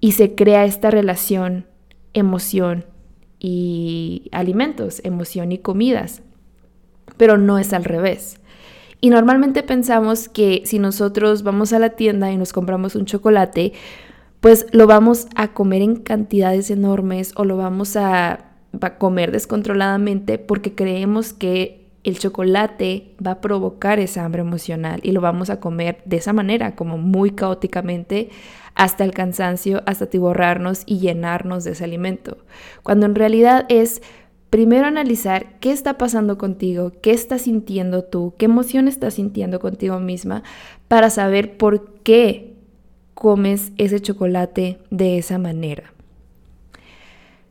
y 0.00 0.12
se 0.12 0.34
crea 0.34 0.64
esta 0.64 0.90
relación 0.90 1.66
emoción 2.14 2.86
y 3.38 4.30
alimentos, 4.32 5.02
emoción 5.04 5.52
y 5.52 5.58
comidas? 5.58 6.22
Pero 7.18 7.36
no 7.36 7.58
es 7.58 7.74
al 7.74 7.84
revés. 7.84 8.40
Y 9.02 9.10
normalmente 9.10 9.62
pensamos 9.62 10.30
que 10.30 10.62
si 10.64 10.78
nosotros 10.78 11.42
vamos 11.42 11.74
a 11.74 11.78
la 11.78 11.90
tienda 11.90 12.32
y 12.32 12.38
nos 12.38 12.52
compramos 12.54 12.96
un 12.96 13.04
chocolate, 13.04 13.74
pues 14.42 14.66
lo 14.72 14.88
vamos 14.88 15.28
a 15.36 15.52
comer 15.54 15.82
en 15.82 15.94
cantidades 15.94 16.68
enormes 16.72 17.32
o 17.36 17.44
lo 17.44 17.56
vamos 17.56 17.96
a, 17.96 18.48
comer 18.98 19.30
descontroladamente 19.30 20.38
porque 20.38 20.74
creemos 20.74 21.32
que 21.32 21.90
el 22.04 22.18
chocolate 22.18 23.14
va 23.24 23.32
a 23.32 23.40
provocar 23.40 24.00
esa 24.00 24.24
hambre 24.24 24.40
emocional 24.40 24.98
y 25.04 25.12
lo 25.12 25.20
vamos 25.20 25.50
a 25.50 25.60
comer 25.60 26.02
de 26.06 26.16
esa 26.16 26.32
manera, 26.32 26.74
como 26.74 26.98
muy 26.98 27.32
caóticamente, 27.32 28.30
hasta 28.74 29.04
el 29.04 29.12
cansancio, 29.12 29.82
hasta 29.86 30.06
tiborrarnos 30.06 30.82
y 30.86 30.98
llenarnos 30.98 31.62
de 31.62 31.72
ese 31.72 31.84
alimento. 31.84 32.38
Cuando 32.82 33.06
en 33.06 33.14
realidad 33.14 33.66
es 33.68 34.02
primero 34.50 34.86
analizar 34.86 35.60
qué 35.60 35.70
está 35.70 35.98
pasando 35.98 36.38
contigo, 36.38 36.92
qué 37.00 37.12
estás 37.12 37.42
sintiendo 37.42 38.02
tú, 38.02 38.34
qué 38.38 38.46
emoción 38.46 38.88
estás 38.88 39.14
sintiendo 39.14 39.60
contigo 39.60 40.00
misma, 40.00 40.42
para 40.88 41.10
saber 41.10 41.58
por 41.58 42.00
qué 42.02 42.51
comes 43.14 43.72
ese 43.78 44.00
chocolate 44.00 44.78
de 44.90 45.18
esa 45.18 45.38
manera. 45.38 45.92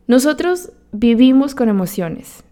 Nosotros 0.08 0.72
vivimos 0.92 1.56
con 1.56 1.70
emociones. 1.70 2.44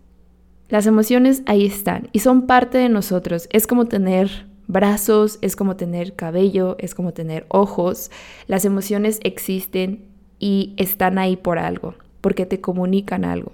Las 0.70 0.86
emociones 0.86 1.42
ahí 1.46 1.66
están 1.66 2.10
y 2.12 2.20
son 2.20 2.46
parte 2.48 2.78
de 2.78 2.90
nosotros. 2.90 3.50
Es 3.52 3.68
como 3.68 3.86
tener 3.86 4.48
brazos, 4.68 5.40
es 5.42 5.56
como 5.56 5.76
tener 5.76 6.16
cabello, 6.16 6.76
es 6.80 6.94
como 6.94 7.12
tener 7.12 7.46
ojos. 7.50 8.12
Las 8.48 8.66
emociones 8.66 9.20
existen 9.24 10.06
y 10.38 10.74
están 10.78 11.18
ahí 11.18 11.36
por 11.36 11.58
algo, 11.60 11.96
porque 12.22 12.46
te 12.46 12.62
comunican 12.62 13.26
algo. 13.26 13.52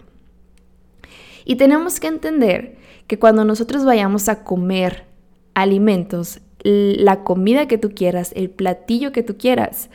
Y 1.45 1.55
tenemos 1.55 1.99
que 1.99 2.07
entender 2.07 2.77
que 3.07 3.17
cuando 3.17 3.45
nosotros 3.45 3.85
vayamos 3.85 4.27
a 4.29 4.43
comer 4.43 5.05
alimentos, 5.53 6.41
la 6.65 7.23
comida 7.23 7.67
que 7.67 7.77
tú 7.77 7.91
quieras, 7.91 8.31
el 8.35 8.49
platillo 8.49 9.11
que 9.11 9.21
tú 9.21 9.37
quieras, 9.37 9.89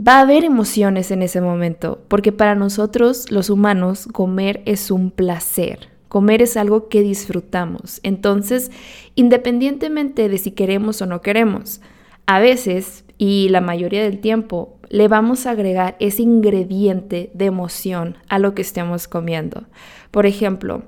va 0.00 0.16
a 0.16 0.20
haber 0.22 0.44
emociones 0.44 1.10
en 1.10 1.22
ese 1.22 1.40
momento, 1.40 2.02
porque 2.08 2.32
para 2.32 2.54
nosotros 2.54 3.30
los 3.30 3.50
humanos 3.50 4.08
comer 4.12 4.62
es 4.64 4.90
un 4.90 5.10
placer. 5.10 5.88
Comer 6.08 6.42
es 6.42 6.56
algo 6.56 6.88
que 6.88 7.02
disfrutamos. 7.02 8.00
Entonces, 8.02 8.70
independientemente 9.14 10.28
de 10.28 10.38
si 10.38 10.52
queremos 10.52 11.02
o 11.02 11.06
no 11.06 11.20
queremos, 11.20 11.80
a 12.26 12.38
veces 12.38 13.04
y 13.18 13.48
la 13.50 13.60
mayoría 13.60 14.02
del 14.02 14.20
tiempo 14.20 14.78
le 14.88 15.08
vamos 15.08 15.46
a 15.46 15.50
agregar 15.50 15.96
ese 15.98 16.22
ingrediente 16.22 17.30
de 17.34 17.46
emoción 17.46 18.16
a 18.28 18.38
lo 18.38 18.54
que 18.54 18.62
estemos 18.62 19.06
comiendo. 19.08 19.64
Por 20.10 20.24
ejemplo, 20.24 20.84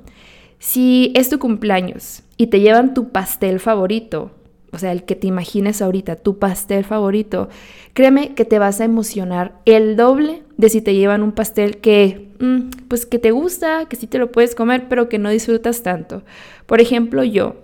si 0.58 1.12
es 1.14 1.28
tu 1.28 1.38
cumpleaños 1.38 2.22
y 2.36 2.46
te 2.46 2.60
llevan 2.60 2.94
tu 2.94 3.10
pastel 3.10 3.60
favorito, 3.60 4.30
o 4.76 4.78
sea, 4.78 4.92
el 4.92 5.04
que 5.04 5.16
te 5.16 5.26
imagines 5.26 5.80
ahorita, 5.80 6.16
tu 6.16 6.38
pastel 6.38 6.84
favorito, 6.84 7.48
créeme 7.94 8.34
que 8.34 8.44
te 8.44 8.58
vas 8.58 8.78
a 8.80 8.84
emocionar 8.84 9.54
el 9.64 9.96
doble 9.96 10.42
de 10.58 10.68
si 10.68 10.82
te 10.82 10.94
llevan 10.94 11.22
un 11.22 11.32
pastel 11.32 11.78
que, 11.78 12.28
mm, 12.38 12.86
pues 12.86 13.06
que 13.06 13.18
te 13.18 13.30
gusta, 13.30 13.86
que 13.86 13.96
sí 13.96 14.06
te 14.06 14.18
lo 14.18 14.30
puedes 14.30 14.54
comer, 14.54 14.86
pero 14.86 15.08
que 15.08 15.18
no 15.18 15.30
disfrutas 15.30 15.82
tanto. 15.82 16.24
Por 16.66 16.82
ejemplo, 16.82 17.24
yo, 17.24 17.56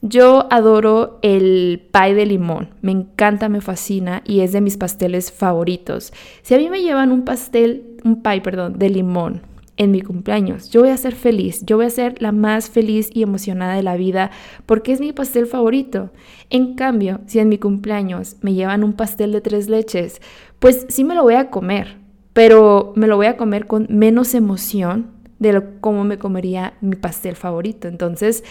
yo 0.00 0.48
adoro 0.50 1.18
el 1.20 1.86
pie 1.92 2.14
de 2.14 2.24
limón, 2.24 2.70
me 2.80 2.92
encanta, 2.92 3.50
me 3.50 3.60
fascina 3.60 4.22
y 4.24 4.40
es 4.40 4.52
de 4.52 4.62
mis 4.62 4.78
pasteles 4.78 5.32
favoritos. 5.32 6.14
Si 6.40 6.54
a 6.54 6.58
mí 6.58 6.70
me 6.70 6.80
llevan 6.80 7.12
un 7.12 7.26
pastel, 7.26 7.98
un 8.04 8.22
pie, 8.22 8.40
perdón, 8.40 8.78
de 8.78 8.88
limón 8.88 9.53
en 9.76 9.90
mi 9.90 10.00
cumpleaños. 10.02 10.70
Yo 10.70 10.80
voy 10.80 10.90
a 10.90 10.96
ser 10.96 11.14
feliz, 11.14 11.64
yo 11.64 11.76
voy 11.76 11.86
a 11.86 11.90
ser 11.90 12.20
la 12.20 12.32
más 12.32 12.70
feliz 12.70 13.10
y 13.12 13.22
emocionada 13.22 13.74
de 13.74 13.82
la 13.82 13.96
vida 13.96 14.30
porque 14.66 14.92
es 14.92 15.00
mi 15.00 15.12
pastel 15.12 15.46
favorito. 15.46 16.10
En 16.50 16.74
cambio, 16.74 17.20
si 17.26 17.38
en 17.38 17.48
mi 17.48 17.58
cumpleaños 17.58 18.36
me 18.40 18.54
llevan 18.54 18.84
un 18.84 18.92
pastel 18.92 19.32
de 19.32 19.40
tres 19.40 19.68
leches, 19.68 20.20
pues 20.58 20.86
sí 20.88 21.04
me 21.04 21.14
lo 21.14 21.22
voy 21.22 21.34
a 21.34 21.50
comer, 21.50 21.96
pero 22.32 22.92
me 22.96 23.06
lo 23.06 23.16
voy 23.16 23.26
a 23.26 23.36
comer 23.36 23.66
con 23.66 23.86
menos 23.90 24.34
emoción 24.34 25.12
de 25.38 25.52
lo 25.52 25.80
como 25.80 26.04
me 26.04 26.18
comería 26.18 26.74
mi 26.80 26.96
pastel 26.96 27.36
favorito. 27.36 27.88
Entonces, 27.88 28.44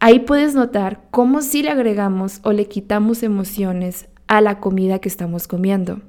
ahí 0.00 0.20
puedes 0.20 0.54
notar 0.54 1.02
cómo 1.10 1.42
si 1.42 1.62
le 1.62 1.70
agregamos 1.70 2.40
o 2.42 2.52
le 2.52 2.66
quitamos 2.66 3.22
emociones 3.22 4.08
a 4.28 4.40
la 4.40 4.60
comida 4.60 5.00
que 5.00 5.08
estamos 5.08 5.48
comiendo. 5.48 6.00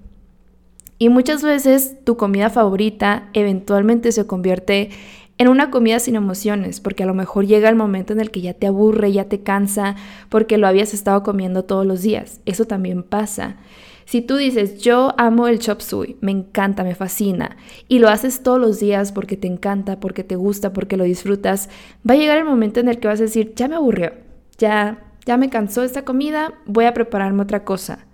Y 1.06 1.10
muchas 1.10 1.44
veces 1.44 1.98
tu 2.04 2.18
comida 2.18 2.50
favorita 2.50 3.30
eventualmente 3.34 4.12
se 4.12 4.26
convierte 4.26 4.90
en 5.38 5.50
una 5.50 5.70
comida 5.70 6.00
sin 6.00 6.16
emociones, 6.16 6.80
porque 6.80 7.04
a 7.04 7.06
lo 7.06 7.14
mejor 7.14 7.46
llega 7.46 7.70
el 7.70 7.76
momento 7.76 8.12
en 8.12 8.20
el 8.20 8.32
que 8.32 8.42
ya 8.42 8.56
te 8.56 8.66
aburre, 8.66 9.12
ya 9.12 9.26
te 9.26 9.42
cansa, 9.42 9.96
porque 10.30 10.58
lo 10.58 10.66
habías 10.66 10.96
estado 10.96 11.22
comiendo 11.22 11.64
todos 11.64 11.86
los 11.86 12.02
días. 12.02 12.42
Eso 12.48 12.66
también 12.66 13.04
pasa. 13.04 13.58
Si 14.06 14.24
tú 14.24 14.36
dices, 14.36 14.82
yo 14.82 15.14
amo 15.20 15.48
el 15.48 15.60
chop 15.60 15.82
suey, 15.82 16.18
me 16.22 16.32
encanta, 16.32 16.84
me 16.84 16.96
fascina, 16.96 17.56
y 17.88 18.00
lo 18.00 18.10
haces 18.10 18.42
todos 18.42 18.60
los 18.60 18.80
días 18.80 19.12
porque 19.12 19.38
te 19.38 19.46
encanta, 19.46 20.00
porque 20.00 20.24
te 20.24 20.36
gusta, 20.36 20.74
porque 20.74 20.98
lo 20.98 21.04
disfrutas, 21.04 21.70
va 22.10 22.16
a 22.16 22.18
llegar 22.18 22.40
el 22.40 22.46
momento 22.46 22.80
en 22.80 22.88
el 22.88 22.98
que 22.98 23.10
vas 23.10 23.20
a 23.20 23.26
decir, 23.26 23.54
ya 23.56 23.68
me 23.68 23.76
aburrió, 23.76 24.14
ya, 24.58 25.04
ya 25.24 25.38
me 25.38 25.52
cansó 25.52 25.84
esta 25.84 26.04
comida, 26.04 26.56
voy 26.66 26.86
a 26.86 26.96
prepararme 26.96 27.44
otra 27.44 27.64
cosa. 27.64 28.05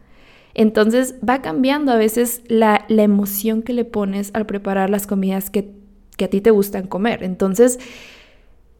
Entonces 0.54 1.16
va 1.28 1.42
cambiando 1.42 1.92
a 1.92 1.98
veces 1.98 2.42
la, 2.48 2.86
emoción 2.90 3.62
que 3.62 3.74
le 3.74 3.86
pones 3.86 4.32
al 4.34 4.46
preparar 4.46 4.90
las 4.90 5.08
comidas 5.08 5.50
que, 5.50 5.72
que 6.18 6.26
a 6.26 6.30
ti 6.30 6.42
te 6.42 6.52
gustan 6.52 6.88
comer. 6.88 7.24
Entonces, 7.24 7.80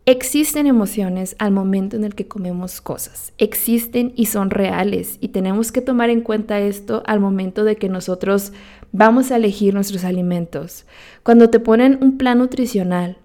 Existen 0.08 0.66
emociones 0.66 1.36
al 1.38 1.52
momento 1.52 1.96
en 1.96 2.04
el 2.04 2.16
que 2.16 2.28
comemos 2.28 2.82
cosas, 2.82 3.34
existen 3.38 4.14
y 4.16 4.26
son 4.26 4.50
reales 4.50 5.20
y 5.22 5.28
tenemos 5.28 5.72
que 5.72 5.82
tomar 5.82 6.10
en 6.10 6.22
cuenta 6.22 6.60
esto 6.60 7.04
al 7.06 7.20
momento 7.20 7.64
de 7.64 7.76
que 7.76 7.88
nosotros 7.88 8.52
vamos 8.92 9.30
a 9.30 9.36
elegir 9.36 9.76
nuestros 9.76 10.04
alimentos. 10.04 10.88
Cuando 11.22 11.52
te 11.52 11.60
ponen 11.60 12.00
un 12.02 12.18
plan 12.18 12.40
nutricional 12.40 13.20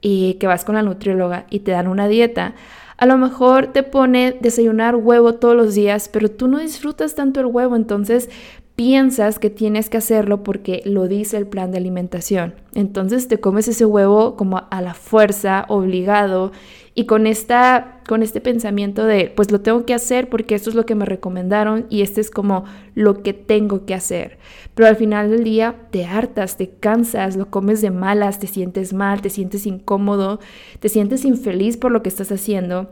y 0.00 0.34
que 0.40 0.46
vas 0.46 0.64
con 0.64 0.76
la 0.76 0.82
nutrióloga 0.82 1.46
y 1.50 1.60
te 1.60 1.72
dan 1.72 1.86
una 1.86 2.08
dieta, 2.08 2.54
a 2.98 3.06
lo 3.06 3.18
mejor 3.18 3.68
te 3.68 3.82
pone 3.82 4.36
desayunar 4.40 4.96
huevo 4.96 5.34
todos 5.34 5.56
los 5.56 5.74
días, 5.74 6.08
pero 6.08 6.30
tú 6.30 6.48
no 6.48 6.58
disfrutas 6.58 7.14
tanto 7.14 7.40
el 7.40 7.46
huevo, 7.46 7.76
entonces 7.76 8.30
piensas 8.74 9.38
que 9.38 9.50
tienes 9.50 9.88
que 9.88 9.96
hacerlo 9.96 10.42
porque 10.42 10.82
lo 10.84 11.08
dice 11.08 11.38
el 11.38 11.46
plan 11.46 11.72
de 11.72 11.78
alimentación. 11.78 12.54
Entonces 12.74 13.26
te 13.26 13.40
comes 13.40 13.68
ese 13.68 13.86
huevo 13.86 14.36
como 14.36 14.66
a 14.70 14.82
la 14.82 14.94
fuerza, 14.94 15.64
obligado, 15.68 16.52
y 16.98 17.04
con, 17.04 17.26
esta, 17.26 18.00
con 18.08 18.22
este 18.22 18.40
pensamiento 18.40 19.04
de, 19.04 19.30
pues 19.36 19.50
lo 19.50 19.60
tengo 19.60 19.84
que 19.84 19.92
hacer 19.92 20.30
porque 20.30 20.54
esto 20.54 20.70
es 20.70 20.74
lo 20.74 20.86
que 20.86 20.94
me 20.94 21.04
recomendaron 21.04 21.84
y 21.90 22.00
este 22.00 22.22
es 22.22 22.30
como 22.30 22.64
lo 22.94 23.22
que 23.22 23.34
tengo 23.34 23.84
que 23.84 23.92
hacer. 23.92 24.38
Pero 24.74 24.88
al 24.88 24.96
final 24.96 25.30
del 25.30 25.44
día 25.44 25.76
te 25.90 26.06
hartas, 26.06 26.56
te 26.56 26.70
cansas, 26.70 27.36
lo 27.36 27.50
comes 27.50 27.82
de 27.82 27.90
malas, 27.90 28.40
te 28.40 28.46
sientes 28.46 28.94
mal, 28.94 29.20
te 29.20 29.28
sientes 29.28 29.66
incómodo, 29.66 30.40
te 30.80 30.88
sientes 30.88 31.26
infeliz 31.26 31.76
por 31.76 31.92
lo 31.92 32.02
que 32.02 32.08
estás 32.08 32.32
haciendo. 32.32 32.90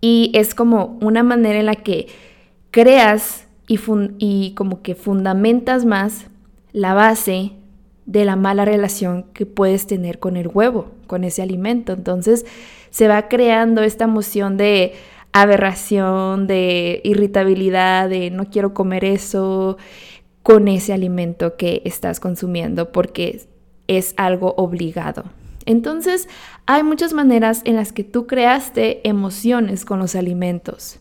Y 0.00 0.32
es 0.34 0.56
como 0.56 0.98
una 1.00 1.22
manera 1.22 1.60
en 1.60 1.66
la 1.66 1.76
que 1.76 2.08
creas 2.72 3.46
y, 3.68 3.78
y 4.18 4.54
como 4.56 4.82
que 4.82 4.96
fundamentas 4.96 5.84
más 5.84 6.26
la 6.72 6.94
base 6.94 7.52
de 8.06 8.24
la 8.24 8.34
mala 8.34 8.64
relación 8.64 9.26
que 9.34 9.46
puedes 9.46 9.86
tener 9.86 10.18
con 10.18 10.36
el 10.36 10.48
huevo, 10.48 10.93
con 11.06 11.24
ese 11.24 11.42
alimento. 11.42 11.92
Entonces 11.92 12.46
se 12.90 13.08
va 13.08 13.28
creando 13.28 13.82
esta 13.82 14.04
emoción 14.04 14.56
de 14.56 14.94
aberración, 15.32 16.46
de 16.46 17.00
irritabilidad, 17.02 18.08
de 18.08 18.30
no 18.30 18.50
quiero 18.50 18.72
comer 18.72 19.04
eso 19.04 19.76
con 20.44 20.68
ese 20.68 20.92
alimento 20.92 21.56
que 21.56 21.82
estás 21.84 22.20
consumiendo 22.20 22.92
porque 22.92 23.40
es 23.88 24.14
algo 24.16 24.54
obligado. 24.56 25.24
Entonces, 25.66 26.28
hay 26.66 26.82
muchas 26.82 27.12
maneras 27.14 27.62
en 27.64 27.76
las 27.76 27.92
que 27.92 28.04
tú 28.04 28.26
creaste 28.26 29.06
emociones 29.08 29.84
con 29.84 29.98
los 29.98 30.14
alimentos, 30.14 31.00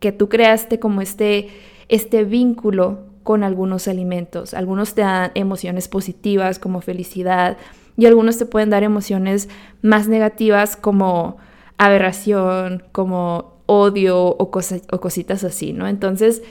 que 0.00 0.12
tú 0.12 0.28
creaste 0.28 0.80
como 0.80 1.00
este, 1.00 1.48
este 1.88 2.24
vínculo 2.24 3.00
con 3.22 3.44
algunos 3.44 3.88
alimentos. 3.88 4.54
Algunos 4.54 4.94
te 4.94 5.02
dan 5.02 5.32
emociones 5.34 5.88
positivas 5.88 6.58
como 6.58 6.80
felicidad 6.80 7.58
y 7.98 8.06
algunos 8.06 8.38
te 8.38 8.46
pueden 8.46 8.70
dar 8.70 8.84
emociones 8.84 9.48
más 9.82 10.06
negativas 10.06 10.76
como 10.76 11.36
aberración, 11.78 12.84
como 12.92 13.58
odio 13.66 14.22
o, 14.22 14.38
o 14.38 15.00
cositas 15.00 15.42
así, 15.42 15.72
¿no? 15.72 15.88
Entonces, 15.88 16.42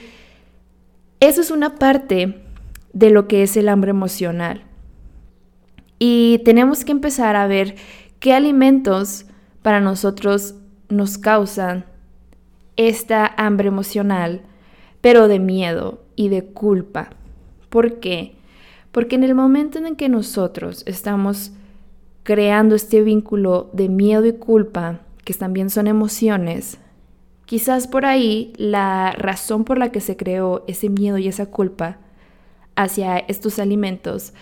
eso 1.21 1.39
es 1.39 1.49
una 1.49 1.75
parte 1.75 2.43
de 2.91 3.09
lo 3.11 3.29
que 3.29 3.43
es 3.43 3.55
el 3.55 3.69
hambre 3.69 3.91
emocional. 3.91 4.65
Y 5.99 6.41
tenemos 6.43 6.83
que 6.83 6.91
empezar 6.91 7.37
a 7.37 7.47
ver 7.47 7.75
qué 8.19 8.33
alimentos 8.33 9.25
para 9.61 9.79
nosotros 9.79 10.55
nos 10.89 11.17
causan 11.17 11.85
esta 12.75 13.25
hambre 13.37 13.69
emocional, 13.69 14.41
pero 14.99 15.29
de 15.29 15.39
miedo 15.39 16.03
y 16.17 16.27
de 16.27 16.43
culpa. 16.43 17.11
¿Por 17.69 18.01
qué? 18.01 18.35
Porque 18.91 19.15
en 19.15 19.23
el 19.23 19.35
momento 19.35 19.79
en 19.79 19.95
que 19.95 20.09
nosotros 20.09 20.83
estamos 20.85 21.51
creando 22.23 22.75
este 22.75 23.01
vínculo 23.01 23.69
de 23.73 23.89
miedo 23.89 24.25
y 24.25 24.33
culpa, 24.33 25.01
que 25.23 25.33
también 25.33 25.69
son 25.69 25.87
emociones, 25.87 26.77
quizás 27.45 27.87
por 27.87 28.05
ahí 28.05 28.53
la 28.57 29.13
razón 29.17 29.63
por 29.63 29.77
la 29.77 29.91
que 29.91 30.01
se 30.01 30.17
creó 30.17 30.63
ese 30.67 30.89
miedo 30.89 31.17
y 31.17 31.27
esa 31.27 31.45
culpa 31.47 31.97
hacia 32.75 33.17
estos 33.17 33.59
alimentos 33.59 34.33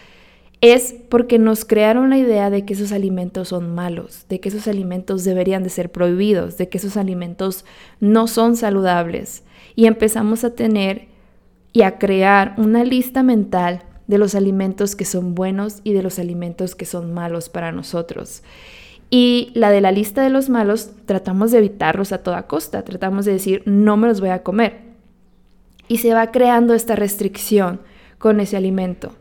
es 0.61 0.95
porque 1.09 1.37
nos 1.37 1.65
crearon 1.65 2.09
la 2.09 2.17
idea 2.17 2.49
de 2.49 2.65
que 2.65 2.73
esos 2.73 2.91
alimentos 2.91 3.49
son 3.49 3.75
malos, 3.75 4.25
de 4.29 4.39
que 4.39 4.49
esos 4.49 4.67
alimentos 4.67 5.23
deberían 5.23 5.63
de 5.63 5.69
ser 5.69 5.91
prohibidos, 5.91 6.57
de 6.57 6.69
que 6.69 6.77
esos 6.79 6.97
alimentos 6.97 7.65
no 7.99 8.27
son 8.27 8.55
saludables. 8.55 9.43
Y 9.75 9.85
empezamos 9.85 10.43
a 10.43 10.55
tener 10.55 11.07
y 11.71 11.83
a 11.83 11.99
crear 11.99 12.55
una 12.57 12.83
lista 12.83 13.21
mental 13.21 13.83
de 14.07 14.17
los 14.17 14.35
alimentos 14.35 14.95
que 14.95 15.05
son 15.05 15.35
buenos 15.35 15.81
y 15.83 15.93
de 15.93 16.03
los 16.03 16.19
alimentos 16.19 16.75
que 16.75 16.85
son 16.85 17.13
malos 17.13 17.49
para 17.49 17.71
nosotros. 17.71 18.43
Y 19.09 19.51
la 19.53 19.71
de 19.71 19.81
la 19.81 19.91
lista 19.91 20.23
de 20.23 20.29
los 20.29 20.49
malos 20.49 20.91
tratamos 21.05 21.51
de 21.51 21.59
evitarlos 21.59 22.11
a 22.11 22.19
toda 22.19 22.47
costa, 22.47 22.83
tratamos 22.83 23.25
de 23.25 23.33
decir 23.33 23.61
no 23.65 23.97
me 23.97 24.07
los 24.07 24.19
voy 24.19 24.29
a 24.29 24.43
comer. 24.43 24.79
Y 25.87 25.97
se 25.97 26.13
va 26.13 26.31
creando 26.31 26.73
esta 26.73 26.95
restricción 26.95 27.81
con 28.17 28.39
ese 28.39 28.57
alimento. 28.57 29.15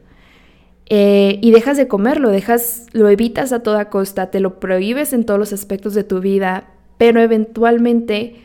Eh, 0.86 1.38
y 1.42 1.50
dejas 1.50 1.76
de 1.76 1.88
comerlo, 1.88 2.30
dejas, 2.30 2.86
lo 2.92 3.08
evitas 3.08 3.52
a 3.52 3.62
toda 3.62 3.88
costa, 3.88 4.30
te 4.30 4.40
lo 4.40 4.60
prohíbes 4.60 5.12
en 5.12 5.24
todos 5.24 5.40
los 5.40 5.52
aspectos 5.52 5.94
de 5.94 6.04
tu 6.04 6.20
vida, 6.20 6.68
pero 6.98 7.20
eventualmente, 7.20 8.36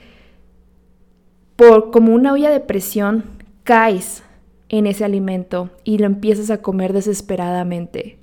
por 1.56 1.92
como 1.92 2.14
una 2.14 2.32
olla 2.34 2.50
de 2.50 2.62
presión, 2.62 3.26
caes 3.64 4.24
en 4.70 4.88
ese 4.88 5.04
alimento 5.04 5.70
y 5.84 5.98
lo 5.98 6.06
empiezas 6.06 6.50
a 6.52 6.62
comer 6.62 6.94
desesperadamente. 6.94 8.18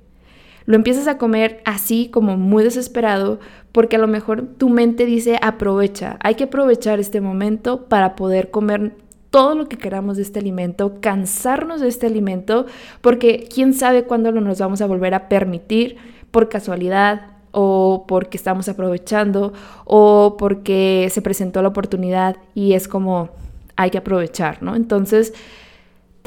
Lo 0.65 0.75
empiezas 0.75 1.07
a 1.07 1.17
comer 1.17 1.61
así 1.63 2.09
como 2.09 2.35
muy 2.35 2.63
desesperado 2.63 3.39
porque 3.71 3.95
a 3.95 3.99
lo 3.99 4.07
mejor 4.07 4.47
tu 4.57 4.69
mente 4.69 5.05
dice 5.05 5.39
aprovecha, 5.41 6.17
hay 6.21 6.35
que 6.35 6.45
aprovechar 6.45 6.99
este 6.99 7.21
momento 7.21 7.85
para 7.85 8.15
poder 8.15 8.51
comer 8.51 8.93
todo 9.29 9.55
lo 9.55 9.69
que 9.69 9.77
queramos 9.77 10.17
de 10.17 10.23
este 10.23 10.39
alimento, 10.39 10.97
cansarnos 10.99 11.81
de 11.81 11.87
este 11.87 12.07
alimento, 12.07 12.65
porque 13.01 13.47
quién 13.53 13.73
sabe 13.73 14.03
cuándo 14.03 14.31
lo 14.31 14.41
nos 14.41 14.59
vamos 14.59 14.81
a 14.81 14.87
volver 14.87 15.13
a 15.13 15.29
permitir 15.29 15.97
por 16.31 16.49
casualidad 16.49 17.27
o 17.51 18.05
porque 18.07 18.37
estamos 18.37 18.69
aprovechando 18.69 19.53
o 19.85 20.35
porque 20.37 21.07
se 21.11 21.21
presentó 21.21 21.61
la 21.61 21.69
oportunidad 21.69 22.37
y 22.53 22.73
es 22.73 22.87
como 22.87 23.29
hay 23.75 23.89
que 23.89 23.99
aprovechar, 23.99 24.61
¿no? 24.61 24.75
Entonces, 24.75 25.33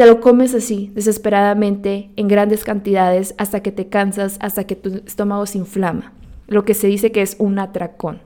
te 0.01 0.07
lo 0.07 0.23
comes 0.23 0.55
así, 0.55 0.91
desesperadamente, 0.95 2.09
en 2.17 2.27
grandes 2.27 2.65
cantidades, 2.65 3.35
hasta 3.37 3.61
que 3.61 3.71
te 3.71 3.89
cansas, 3.89 4.39
hasta 4.41 4.65
que 4.65 4.75
tu 4.75 5.03
estómago 5.05 5.45
se 5.45 5.59
inflama, 5.59 6.15
lo 6.47 6.65
que 6.65 6.73
se 6.73 6.87
dice 6.87 7.13
que 7.13 7.21
es 7.21 7.37
un 7.39 7.59
atracón. 7.59 8.23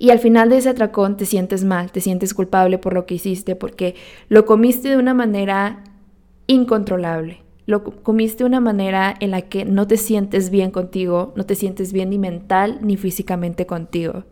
Y 0.00 0.10
al 0.10 0.18
final 0.18 0.48
de 0.48 0.56
ese 0.56 0.70
atracón 0.70 1.16
te 1.16 1.26
sientes 1.26 1.62
mal, 1.62 1.92
te 1.92 2.00
sientes 2.00 2.34
culpable 2.34 2.78
por 2.78 2.92
lo 2.92 3.06
que 3.06 3.14
hiciste, 3.14 3.54
porque 3.54 3.94
lo 4.28 4.46
comiste 4.46 4.88
de 4.88 4.96
una 4.96 5.14
manera 5.14 5.84
incontrolable. 6.48 7.42
Lo 7.66 7.84
comiste 7.84 8.42
de 8.42 8.48
una 8.48 8.58
manera 8.58 9.14
en 9.20 9.30
la 9.30 9.42
que 9.42 9.64
no 9.64 9.86
te 9.86 9.96
sientes 9.96 10.50
bien 10.50 10.72
contigo, 10.72 11.34
no 11.36 11.46
te 11.46 11.54
sientes 11.54 11.92
bien 11.92 12.10
ni 12.10 12.18
mental 12.18 12.80
ni 12.82 12.96
físicamente 12.96 13.66
contigo. 13.66 14.24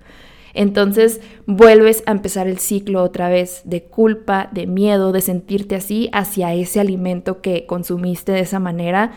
Entonces 0.55 1.21
vuelves 1.47 2.03
a 2.07 2.13
empezar 2.13 2.47
el 2.47 2.59
ciclo 2.59 3.03
otra 3.03 3.29
vez 3.29 3.63
de 3.65 3.83
culpa, 3.83 4.49
de 4.53 4.67
miedo, 4.67 5.13
de 5.13 5.21
sentirte 5.21 5.75
así 5.75 6.09
hacia 6.13 6.55
ese 6.55 6.81
alimento 6.81 7.41
que 7.43 7.67
consumiste 7.67 8.33
de 8.33 8.41
esa 8.41 8.61
manera. 8.61 9.13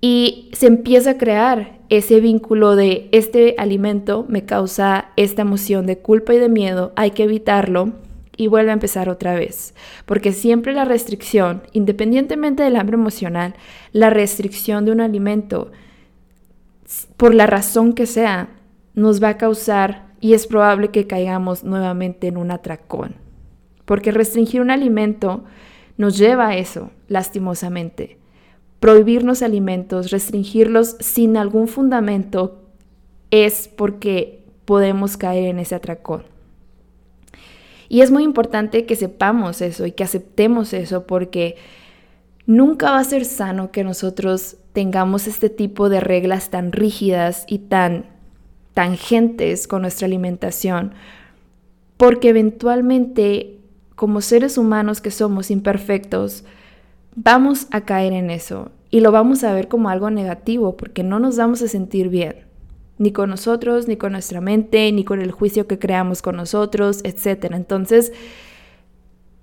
Y 0.00 0.50
se 0.52 0.66
empieza 0.66 1.10
a 1.10 1.18
crear 1.18 1.78
ese 1.88 2.20
vínculo 2.20 2.74
de 2.74 3.08
este 3.12 3.54
alimento 3.58 4.24
me 4.26 4.46
causa 4.46 5.10
esta 5.16 5.42
emoción 5.42 5.86
de 5.86 5.98
culpa 5.98 6.32
y 6.32 6.38
de 6.38 6.48
miedo, 6.48 6.92
hay 6.96 7.10
que 7.10 7.24
evitarlo 7.24 7.92
y 8.36 8.46
vuelve 8.46 8.70
a 8.70 8.74
empezar 8.74 9.08
otra 9.08 9.34
vez. 9.34 9.74
Porque 10.06 10.32
siempre 10.32 10.72
la 10.72 10.86
restricción, 10.86 11.62
independientemente 11.72 12.62
del 12.62 12.76
hambre 12.76 12.94
emocional, 12.94 13.54
la 13.92 14.10
restricción 14.10 14.86
de 14.86 14.92
un 14.92 15.00
alimento, 15.00 15.70
por 17.16 17.34
la 17.34 17.46
razón 17.46 17.92
que 17.92 18.06
sea, 18.06 18.48
nos 18.94 19.22
va 19.22 19.28
a 19.28 19.38
causar 19.38 20.11
y 20.22 20.34
es 20.34 20.46
probable 20.46 20.88
que 20.92 21.08
caigamos 21.08 21.64
nuevamente 21.64 22.28
en 22.28 22.36
un 22.36 22.52
atracón. 22.52 23.16
Porque 23.84 24.12
restringir 24.12 24.60
un 24.60 24.70
alimento 24.70 25.42
nos 25.96 26.16
lleva 26.16 26.46
a 26.46 26.56
eso, 26.56 26.90
lastimosamente. 27.08 28.18
Prohibirnos 28.78 29.42
alimentos, 29.42 30.12
restringirlos 30.12 30.96
sin 31.00 31.36
algún 31.36 31.66
fundamento, 31.66 32.62
es 33.32 33.66
porque 33.66 34.44
podemos 34.64 35.16
caer 35.16 35.48
en 35.48 35.58
ese 35.58 35.74
atracón. 35.74 36.22
Y 37.88 38.02
es 38.02 38.12
muy 38.12 38.22
importante 38.22 38.86
que 38.86 38.94
sepamos 38.94 39.60
eso 39.60 39.86
y 39.86 39.90
que 39.90 40.04
aceptemos 40.04 40.72
eso 40.72 41.04
porque 41.04 41.56
nunca 42.46 42.92
va 42.92 43.00
a 43.00 43.04
ser 43.04 43.24
sano 43.24 43.72
que 43.72 43.82
nosotros 43.82 44.56
tengamos 44.72 45.26
este 45.26 45.50
tipo 45.50 45.88
de 45.88 45.98
reglas 45.98 46.48
tan 46.50 46.70
rígidas 46.70 47.44
y 47.48 47.58
tan 47.58 48.11
tangentes 48.74 49.66
con 49.66 49.82
nuestra 49.82 50.06
alimentación, 50.06 50.92
porque 51.96 52.30
eventualmente, 52.30 53.58
como 53.94 54.20
seres 54.20 54.58
humanos 54.58 55.00
que 55.00 55.10
somos 55.10 55.50
imperfectos, 55.50 56.44
vamos 57.14 57.66
a 57.70 57.82
caer 57.82 58.12
en 58.12 58.30
eso 58.30 58.70
y 58.90 59.00
lo 59.00 59.12
vamos 59.12 59.44
a 59.44 59.52
ver 59.52 59.68
como 59.68 59.88
algo 59.88 60.10
negativo, 60.10 60.76
porque 60.76 61.02
no 61.02 61.18
nos 61.18 61.36
vamos 61.36 61.62
a 61.62 61.68
sentir 61.68 62.08
bien, 62.08 62.36
ni 62.98 63.12
con 63.12 63.30
nosotros, 63.30 63.88
ni 63.88 63.96
con 63.96 64.12
nuestra 64.12 64.40
mente, 64.40 64.90
ni 64.92 65.04
con 65.04 65.20
el 65.20 65.30
juicio 65.30 65.66
que 65.66 65.78
creamos 65.78 66.22
con 66.22 66.36
nosotros, 66.36 67.00
etc. 67.04 67.52
Entonces, 67.52 68.12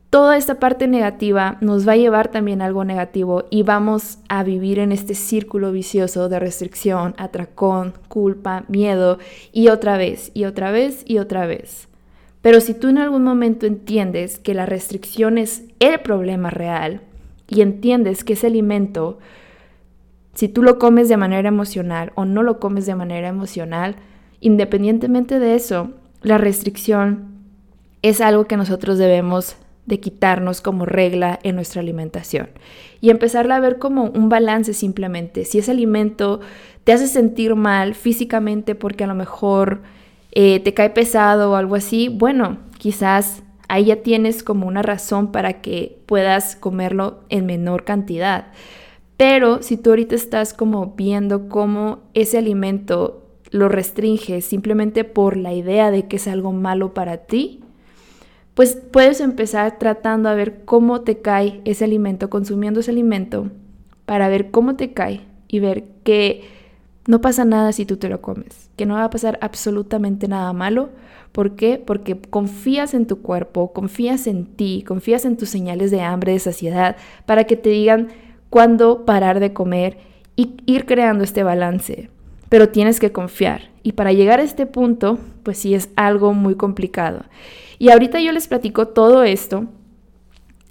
toda 0.10 0.38
esta 0.38 0.60
parte 0.60 0.88
negativa 0.88 1.58
nos 1.62 1.88
va 1.88 1.94
a 1.94 1.98
llevar 1.98 2.30
también 2.30 2.62
a 2.62 2.66
algo 2.66 2.84
negativo 2.84 3.46
y 3.50 3.64
vamos 3.64 4.20
a 4.28 4.44
vivir 4.44 4.80
en 4.80 4.92
este 4.92 5.14
círculo 5.14 5.72
vicioso 5.72 6.30
de 6.30 6.40
restricción, 6.40 7.14
atracón, 7.18 7.94
culpa, 8.08 8.66
miedo 8.68 9.20
y 9.52 9.68
otra 9.68 9.98
vez 9.98 10.32
y 10.34 10.46
otra 10.46 10.72
vez 10.72 11.04
y 11.06 11.20
otra 11.20 11.46
vez. 11.46 11.88
Pero 12.42 12.62
si 12.62 12.74
tú 12.74 12.88
en 12.88 12.98
algún 12.98 13.24
momento 13.24 13.66
entiendes 13.66 14.40
que 14.40 14.54
la 14.54 14.66
restricción 14.66 15.38
es 15.38 15.64
el 15.80 16.00
problema 16.00 16.50
real 16.50 17.02
y 17.48 17.62
entiendes 17.62 18.24
que 18.24 18.34
ese 18.34 18.48
alimento, 18.48 19.20
si 20.34 20.48
tú 20.48 20.64
lo 20.64 20.80
comes 20.80 21.10
de 21.10 21.18
manera 21.18 21.50
emocional 21.50 22.14
o 22.16 22.26
no 22.26 22.42
lo 22.42 22.60
comes 22.60 22.86
de 22.86 22.96
manera 22.96 23.28
emocional, 23.28 23.98
independientemente 24.40 25.38
de 25.38 25.56
eso, 25.56 25.92
la 26.24 26.38
restricción 26.38 27.28
es 28.02 28.22
algo 28.22 28.46
que 28.46 28.56
nosotros 28.58 28.98
debemos 28.98 29.58
de 29.90 30.00
quitarnos 30.00 30.62
como 30.62 30.86
regla 30.86 31.40
en 31.44 31.56
nuestra 31.56 31.82
alimentación 31.82 32.50
y 33.02 33.10
empezarla 33.10 33.58
a 33.58 33.60
ver 33.60 33.80
como 33.80 34.06
un 34.06 34.30
balance 34.30 34.74
simplemente. 34.74 35.44
Si 35.44 35.60
ese 35.60 35.72
alimento 35.72 36.40
te 36.86 36.94
hace 36.94 37.08
sentir 37.08 37.56
mal 37.56 37.96
físicamente 37.96 38.76
porque 38.76 39.04
a 39.04 39.08
lo 39.08 39.16
mejor 39.16 39.82
eh, 40.32 40.62
te 40.62 40.74
cae 40.74 40.92
pesado 40.92 41.52
o 41.52 41.56
algo 41.56 41.76
así, 41.76 42.08
bueno, 42.08 42.60
quizás 42.78 43.44
ahí 43.68 43.86
ya 43.86 43.98
tienes 43.98 44.44
como 44.44 44.68
una 44.68 44.82
razón 44.82 45.32
para 45.32 45.62
que 45.62 46.00
puedas 46.06 46.56
comerlo 46.56 47.20
en 47.30 47.46
menor 47.46 47.84
cantidad. 47.84 48.48
Pero 49.18 49.62
si 49.62 49.76
tú 49.76 49.90
ahorita 49.90 50.16
estás 50.16 50.54
como 50.54 50.94
viendo 50.96 51.50
cómo 51.50 52.00
ese 52.14 52.38
alimento 52.38 53.26
lo 53.52 53.68
restringe 53.68 54.42
simplemente 54.42 55.04
por 55.04 55.36
la 55.36 55.54
idea 55.54 55.92
de 55.92 56.08
que 56.08 56.18
es 56.18 56.28
algo 56.28 56.54
malo 56.54 56.94
para 56.94 57.18
ti, 57.18 57.62
pues 58.60 58.76
puedes 58.76 59.22
empezar 59.22 59.80
tratando 59.80 60.28
a 60.28 60.34
ver 60.34 60.66
cómo 60.66 61.00
te 61.00 61.22
cae 61.22 61.62
ese 61.64 61.86
alimento, 61.86 62.30
consumiendo 62.30 62.82
ese 62.82 62.92
alimento, 62.92 63.50
para 64.06 64.28
ver 64.28 64.52
cómo 64.52 64.76
te 64.76 64.92
cae 64.92 65.22
y 65.48 65.62
ver 65.62 65.86
que 66.04 66.42
no 67.08 67.22
pasa 67.22 67.46
nada 67.46 67.72
si 67.72 67.86
tú 67.86 67.96
te 67.96 68.10
lo 68.10 68.20
comes, 68.20 68.70
que 68.76 68.86
no 68.86 68.96
va 68.96 69.06
a 69.06 69.10
pasar 69.10 69.40
absolutamente 69.42 70.28
nada 70.28 70.52
malo. 70.52 70.90
¿Por 71.32 71.56
qué? 71.56 71.78
Porque 71.78 72.20
confías 72.20 72.94
en 72.94 73.08
tu 73.08 73.22
cuerpo, 73.22 73.72
confías 73.72 74.28
en 74.28 74.46
ti, 74.46 74.84
confías 74.86 75.24
en 75.24 75.38
tus 75.38 75.48
señales 75.48 75.90
de 75.90 76.02
hambre, 76.02 76.34
de 76.34 76.40
saciedad, 76.40 76.98
para 77.26 77.46
que 77.46 77.56
te 77.56 77.70
digan, 77.70 78.10
cuándo 78.50 79.06
parar 79.06 79.40
de 79.40 79.54
comer 79.54 80.00
y 80.36 80.58
ir 80.66 80.86
creando 80.86 81.24
este 81.24 81.44
balance. 81.44 82.10
Pero 82.50 82.68
tienes 82.68 83.00
que 83.00 83.14
confiar. 83.14 83.70
Y 83.84 83.94
para 83.94 84.12
llegar 84.12 84.42
a 84.42 84.44
este 84.44 84.66
punto, 84.66 85.18
pues 85.44 85.60
sí 85.60 85.76
es 85.76 85.92
algo 85.96 86.34
muy 86.34 86.56
complicado. 86.56 87.24
Y 87.80 87.90
ahorita 87.90 88.20
yo 88.20 88.32
les 88.34 88.48
platico 88.48 88.90
todo 88.90 89.24
esto 89.24 89.66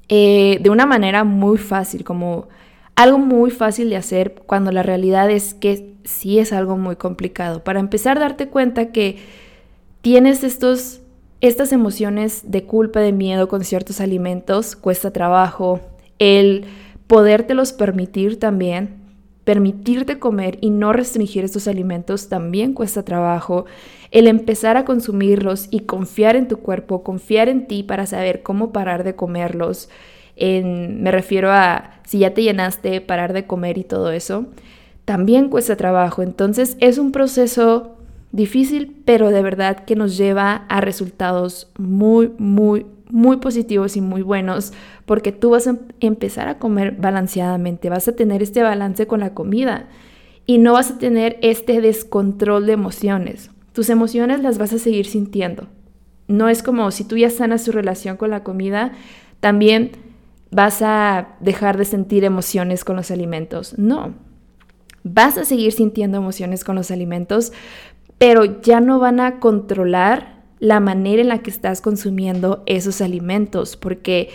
eh, 0.09 0.59
de 0.61 0.71
una 0.71 0.87
manera 0.87 1.25
muy 1.25 1.59
fácil, 1.59 2.05
como 2.05 2.49
algo 2.95 3.19
muy 3.19 3.51
fácil 3.51 3.91
de 3.91 3.97
hacer 3.97 4.35
cuando 4.47 4.73
la 4.73 4.83
realidad 4.83 5.31
es 5.31 5.55
que 5.55 5.95
sí 6.05 6.39
es 6.39 6.53
algo 6.53 6.77
muy 6.77 6.97
complicado. 6.97 7.65
Para 7.65 7.81
empezar, 7.81 8.19
darte 8.19 8.49
cuenta 8.49 8.93
que 8.93 9.19
tienes 10.01 10.45
estos, 10.45 11.01
estas 11.41 11.73
emociones 11.73 12.51
de 12.51 12.65
culpa, 12.65 13.01
de 13.01 13.13
miedo 13.13 13.49
con 13.49 13.65
ciertos 13.65 14.01
alimentos, 14.01 14.77
cuesta 14.77 15.13
trabajo. 15.13 15.81
El 16.19 16.65
podértelos 17.07 17.73
permitir 17.73 18.39
también, 18.39 18.98
permitirte 19.49 20.19
comer 20.19 20.59
y 20.61 20.69
no 20.69 20.93
restringir 20.93 21.43
estos 21.43 21.69
alimentos 21.69 22.29
también 22.29 22.75
cuesta 22.75 23.03
trabajo. 23.03 23.65
El 24.11 24.27
empezar 24.27 24.77
a 24.77 24.85
consumirlos 24.85 25.69
y 25.71 25.81
confiar 25.81 26.37
en 26.37 26.49
tu 26.49 26.59
cuerpo, 26.59 27.03
confiar 27.03 27.49
en 27.49 27.67
ti 27.67 27.83
para 27.83 28.05
saber 28.05 28.43
cómo 28.43 28.75
parar 28.75 29.05
de 29.05 29.15
comerlos. 29.15 29.89
me 30.37 31.11
refiero 31.11 31.51
a 31.51 31.93
si 32.05 32.19
ya 32.19 32.35
te 32.35 32.43
llenaste, 32.43 33.01
parar 33.01 33.33
de 33.33 33.47
comer 33.47 33.79
y 33.79 33.85
todo 33.85 34.13
eso, 34.13 34.49
también 35.07 35.49
cuesta 35.49 35.77
trabajo. 35.77 36.21
Entonces 36.21 36.77
es 36.79 36.99
un 36.99 37.11
proceso 37.11 37.97
difícil, 38.33 39.01
pero 39.07 39.31
de 39.31 39.41
verdad 39.41 39.87
que 39.87 39.97
nos 39.97 40.19
lleva 40.19 40.67
a 40.69 40.83
resultados 40.83 41.73
muy, 41.79 42.33
muy, 42.37 42.85
muy 43.11 43.39
positivos 43.39 43.97
y 43.97 44.01
muy 44.01 44.23
buenos 44.23 44.73
porque 45.07 45.33
tú 45.33 45.51
vas 45.51 45.67
a 45.67 45.71
em-, 45.71 45.79
empezar 46.01 46.49
a 46.49 46.59
comer 46.59 46.93
balanceadamente, 46.93 47.91
vas 47.91 48.09
a 48.09 48.17
tener 48.17 48.43
este 48.43 48.63
balance 48.63 49.07
con 49.07 49.21
la 49.21 49.35
comida 49.35 49.89
y 50.47 50.59
no 50.59 50.73
vas 50.75 50.91
a 50.91 50.99
tener 50.99 51.39
este 51.43 51.81
descontrol 51.81 52.67
de 52.67 52.73
emociones. 52.73 53.51
Tus 53.73 53.91
emociones 53.91 54.41
las 54.41 54.59
vas 54.59 54.73
a 54.73 54.79
seguir 54.79 55.07
sintiendo. 55.07 55.69
No 56.27 56.49
es 56.49 56.63
como 56.63 56.91
si 56.91 57.05
tú 57.05 57.17
ya 57.17 57.31
sanas 57.31 57.65
tu 57.65 57.73
relación 57.73 58.17
con 58.17 58.31
la 58.31 58.43
comida, 58.43 58.93
también 59.41 59.93
vas 60.51 60.83
a 60.83 61.37
dejar 61.41 61.77
de 61.77 61.85
sentir 61.85 62.25
emociones 62.25 62.85
con 62.85 62.97
los 62.97 63.11
alimentos. 63.11 63.79
No, 63.79 64.15
vas 65.05 65.39
a 65.39 65.45
seguir 65.45 65.73
sintiendo 65.73 66.19
emociones 66.19 66.65
con 66.65 66.77
los 66.77 66.91
alimentos, 66.91 67.53
pero 68.19 68.61
ya 68.63 68.81
no 68.81 68.99
van 68.99 69.21
a 69.21 69.41
controlar 69.41 70.38
la 70.59 70.81
manera 70.81 71.23
en 71.23 71.29
la 71.29 71.39
que 71.39 71.51
estás 71.51 71.81
consumiendo 71.81 72.63
esos 72.67 73.01
alimentos, 73.01 73.77
porque 73.77 74.31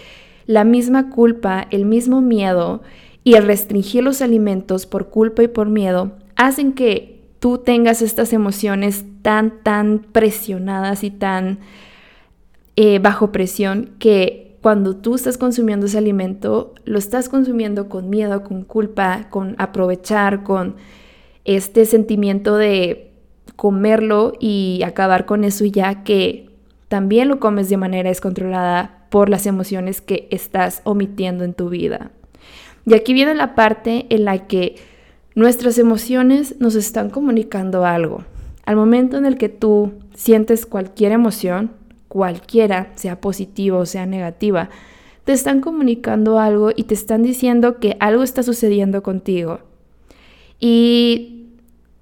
la 0.46 0.64
misma 0.64 1.10
culpa, 1.10 1.68
el 1.72 1.86
mismo 1.86 2.22
miedo 2.22 2.82
y 3.24 3.36
el 3.36 3.46
restringir 3.46 4.04
los 4.04 4.22
alimentos 4.22 4.86
por 4.86 5.10
culpa 5.10 5.44
y 5.44 5.48
por 5.48 5.70
miedo 5.70 6.14
hacen 6.36 6.74
que 6.74 7.22
tú 7.40 7.58
tengas 7.58 8.02
estas 8.02 8.34
emociones 8.34 9.06
tan, 9.22 9.64
tan 9.64 10.00
presionadas 10.00 11.04
y 11.04 11.12
tan 11.12 11.60
eh, 12.76 13.00
bajo 13.00 13.32
presión 13.32 13.92
que 14.00 14.58
cuando 14.62 14.96
tú 14.96 15.16
estás 15.16 15.38
consumiendo 15.38 15.86
ese 15.86 15.98
alimento, 15.98 16.74
lo 16.86 16.98
estás 16.98 17.28
consumiendo 17.28 17.90
con 17.90 18.10
miedo, 18.10 18.44
con 18.44 18.64
culpa, 18.64 19.28
con 19.30 19.56
aprovechar, 19.58 20.44
con 20.44 20.76
este 21.44 21.86
sentimiento 21.86 22.56
de 22.56 23.13
comerlo 23.56 24.34
y 24.40 24.82
acabar 24.86 25.26
con 25.26 25.44
eso 25.44 25.66
ya 25.66 26.04
que 26.04 26.50
también 26.88 27.28
lo 27.28 27.40
comes 27.40 27.70
de 27.70 27.78
manera 27.78 28.10
descontrolada 28.10 29.06
por 29.10 29.30
las 29.30 29.46
emociones 29.46 30.02
que 30.02 30.28
estás 30.32 30.82
omitiendo 30.84 31.44
en 31.44 31.54
tu 31.54 31.70
vida. 31.70 32.12
Y 32.86 32.94
aquí 32.94 33.14
viene 33.14 33.36
la 33.36 33.56
parte 33.56 34.06
en 34.10 34.26
la 34.26 34.48
que 34.48 34.76
nuestras 35.36 35.78
emociones 35.78 36.56
nos 36.60 36.76
están 36.76 37.10
comunicando 37.10 37.86
algo. 37.86 38.24
Al 38.66 38.76
momento 38.76 39.18
en 39.18 39.26
el 39.26 39.38
que 39.38 39.50
tú 39.50 39.94
sientes 40.16 40.66
cualquier 40.66 41.12
emoción, 41.12 41.72
cualquiera, 42.08 42.92
sea 42.96 43.20
positiva 43.20 43.78
o 43.78 43.86
sea 43.86 44.06
negativa, 44.06 44.70
te 45.24 45.34
están 45.34 45.62
comunicando 45.62 46.40
algo 46.40 46.72
y 46.76 46.84
te 46.84 46.94
están 46.94 47.24
diciendo 47.24 47.80
que 47.80 47.98
algo 48.00 48.24
está 48.24 48.44
sucediendo 48.44 49.04
contigo. 49.04 49.62
Y 50.60 51.43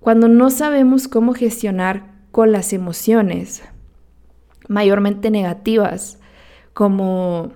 cuando 0.01 0.27
no 0.27 0.49
sabemos 0.49 1.07
cómo 1.07 1.33
gestionar 1.33 2.11
con 2.31 2.51
las 2.51 2.73
emociones, 2.73 3.61
mayormente 4.67 5.29
negativas, 5.29 6.19
como 6.73 7.51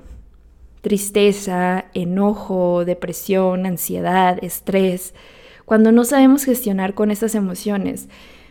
tristeza, 0.82 1.86
enojo, 1.96 2.86
depresión, 2.86 3.66
ansiedad, 3.66 4.38
estrés, 4.44 5.16
cuando 5.66 5.92
no 5.92 6.04
sabemos 6.06 6.44
gestionar 6.44 6.94
con 6.94 7.10
esas 7.10 7.34
emociones, 7.34 8.10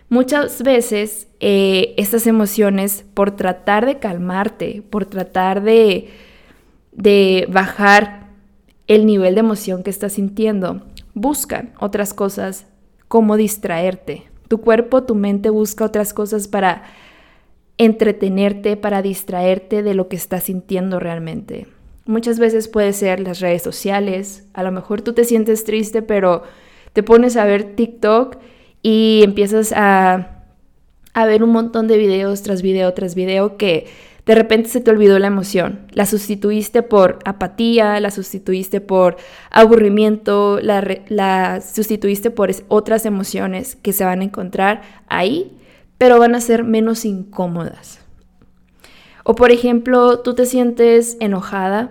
muchas 0.09 0.64
veces 0.64 1.28
eh, 1.38 1.94
estas 1.96 2.26
emociones, 2.26 3.04
por 3.14 3.37
tratar 3.37 3.87
de 3.87 4.00
calmarte, 4.00 4.83
por 4.90 5.07
tratar 5.07 5.62
de, 5.62 6.09
de 6.90 7.46
bajar 7.48 8.30
el 8.88 9.07
nivel 9.07 9.35
de 9.35 9.40
emoción 9.40 9.85
que 9.85 9.90
estás 9.90 10.14
sintiendo, 10.14 10.83
buscan 11.14 11.74
otras 11.78 12.12
cosas 12.12 12.66
cómo 13.14 13.37
distraerte. 13.37 14.24
Tu 14.48 14.61
cuerpo, 14.61 15.05
tu 15.05 15.14
mente 15.14 15.48
busca 15.48 15.85
otras 15.85 16.12
cosas 16.12 16.48
para 16.48 16.83
entretenerte, 17.79 18.77
para 18.77 19.03
distraerte 19.03 19.85
de 19.85 19.94
lo 19.94 20.09
que 20.09 20.16
estás 20.16 20.42
sintiendo 20.42 20.98
realmente. 20.98 21.68
Muchas 22.07 22.40
veces 22.40 22.66
puede 22.66 22.92
ser 22.92 23.20
las 23.20 23.38
redes 23.38 23.62
sociales, 23.62 24.48
a 24.53 24.64
lo 24.64 24.72
mejor 24.72 25.00
tú 25.03 25.12
te 25.12 25.22
sientes 25.22 25.62
triste, 25.62 26.03
pero 26.03 26.42
te 26.92 27.05
pones 27.05 27.37
a 27.37 27.44
ver 27.44 27.77
TikTok 27.77 28.38
y 28.83 29.20
empiezas 29.22 29.70
a, 29.70 30.42
a 31.12 31.24
ver 31.24 31.44
un 31.44 31.50
montón 31.50 31.87
de 31.87 31.98
videos 31.98 32.42
tras 32.42 32.62
video 32.62 32.94
tras 32.94 33.14
video 33.14 33.57
que 33.57 33.87
de 34.26 34.34
repente 34.34 34.70
se 34.70 34.80
te 34.80 34.90
olvidó 34.90 35.18
la 35.18 35.26
emoción, 35.26 35.87
la 35.90 36.06
sustituiste 36.06 36.82
por 36.82 37.18
apatía, 37.24 38.00
la 38.00 38.10
sustituiste 38.10 38.80
por 38.80 39.16
aburrimiento, 39.50 40.60
la, 40.62 41.60
sustituiste 41.60 42.30
por 42.30 42.50
otras 42.68 43.04
emociones 43.04 43.76
que 43.76 43.92
se 43.92 44.04
van 44.04 44.20
a 44.20 44.24
encontrar 44.24 44.82
ahí, 45.08 45.58
pero 45.98 46.18
van 46.18 46.34
a 46.34 46.40
ser 46.40 46.64
menos 46.64 47.04
incómodas. 47.04 48.00
O 49.24 49.34
por 49.34 49.50
ejemplo, 49.50 50.20
tú 50.20 50.34
te 50.34 50.46
sientes 50.46 51.18
enojada 51.20 51.90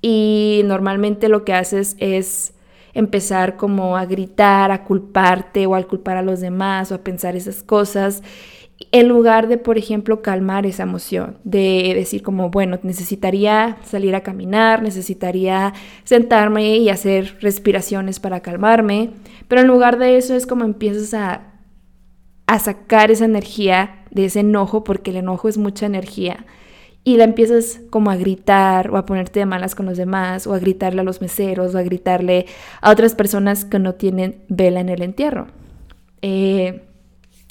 y 0.00 0.62
normalmente 0.64 1.28
lo 1.28 1.44
que 1.44 1.54
haces 1.54 1.96
es 1.98 2.54
empezar 2.94 3.56
como 3.56 3.96
a 3.96 4.06
gritar, 4.06 4.70
a 4.70 4.84
culparte 4.84 5.66
o 5.66 5.74
a 5.74 5.82
culpar 5.82 6.16
a 6.16 6.22
los 6.22 6.40
demás 6.40 6.90
o 6.92 6.94
a 6.94 6.98
pensar 6.98 7.36
esas 7.36 7.62
cosas 7.62 8.22
en 8.92 9.08
lugar 9.08 9.48
de, 9.48 9.58
por 9.58 9.76
ejemplo, 9.76 10.22
calmar 10.22 10.64
esa 10.64 10.84
emoción, 10.84 11.38
de 11.44 11.92
decir 11.94 12.22
como, 12.22 12.50
bueno, 12.50 12.78
necesitaría 12.82 13.76
salir 13.84 14.14
a 14.14 14.22
caminar, 14.22 14.82
necesitaría 14.82 15.74
sentarme 16.04 16.76
y 16.76 16.88
hacer 16.88 17.38
respiraciones 17.40 18.20
para 18.20 18.40
calmarme, 18.40 19.10
pero 19.48 19.62
en 19.62 19.66
lugar 19.66 19.98
de 19.98 20.16
eso 20.16 20.34
es 20.34 20.46
como 20.46 20.64
empiezas 20.64 21.12
a, 21.12 21.54
a 22.46 22.58
sacar 22.60 23.10
esa 23.10 23.24
energía 23.24 24.04
de 24.10 24.26
ese 24.26 24.40
enojo, 24.40 24.84
porque 24.84 25.10
el 25.10 25.18
enojo 25.18 25.48
es 25.48 25.58
mucha 25.58 25.86
energía, 25.86 26.46
y 27.04 27.16
la 27.16 27.24
empiezas 27.24 27.80
como 27.90 28.10
a 28.10 28.16
gritar 28.16 28.90
o 28.90 28.96
a 28.96 29.06
ponerte 29.06 29.40
de 29.40 29.46
malas 29.46 29.74
con 29.74 29.86
los 29.86 29.96
demás, 29.96 30.46
o 30.46 30.54
a 30.54 30.58
gritarle 30.58 31.00
a 31.00 31.04
los 31.04 31.20
meseros, 31.20 31.74
o 31.74 31.78
a 31.78 31.82
gritarle 31.82 32.46
a 32.80 32.90
otras 32.90 33.14
personas 33.14 33.64
que 33.64 33.78
no 33.78 33.94
tienen 33.94 34.44
vela 34.48 34.80
en 34.80 34.88
el 34.88 35.02
entierro. 35.02 35.48
Eh, 36.22 36.87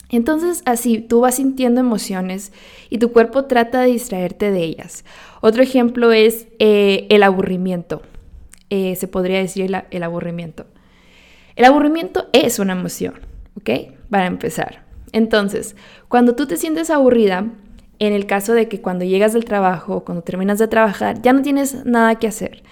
entonces 0.10 0.62
así 0.65 1.00
tú 1.00 1.22
vas 1.22 1.36
sintiendo 1.36 1.82
emociones 1.82 2.54
y 2.89 2.98
tu 2.98 3.12
cuerpo 3.12 3.46
trata 3.46 3.82
de 3.82 3.88
distraerte 3.88 4.52
de 4.52 4.63
ellas. 4.63 5.04
Otro 5.41 5.63
ejemplo 5.63 6.12
es 6.12 6.48
eh, 6.60 7.08
el 7.10 7.24
aburrimiento. 7.24 8.02
Eh, 8.70 8.96
se 8.96 9.08
podría 9.08 9.39
decir 9.39 9.70
el, 9.89 10.04
aburrimiento. 10.04 10.65
El 11.56 11.65
aburrimiento 11.65 12.28
es 12.34 12.60
una 12.60 12.74
emoción, 12.74 13.15
¿ok? 13.56 13.70
Para 14.10 14.26
empezar. 14.26 14.86
Entonces, 15.13 15.76
cuando 16.10 16.36
tú 16.36 16.48
te 16.48 16.58
sientes 16.58 16.89
aburrida, 16.89 17.46
en 18.00 18.13
el 18.13 18.26
caso 18.26 18.54
de 18.54 18.67
que 18.67 18.82
cuando 18.82 19.06
llegas 19.06 19.34
del 19.34 19.46
trabajo 19.46 19.96
o 19.96 20.06
cuando 20.06 20.22
terminas 20.22 20.60
de 20.60 20.67
trabajar, 20.67 21.22
ya 21.22 21.34
no 21.34 21.41
tienes 21.41 21.86
nada 21.86 22.15
que 22.15 22.28
hacer. 22.28 22.63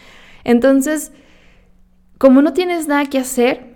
Entonces, 0.43 1.12
como 2.17 2.41
no 2.41 2.54
tienes 2.54 2.88
nada 2.88 3.06
que 3.06 3.17
hacer, 3.17 3.75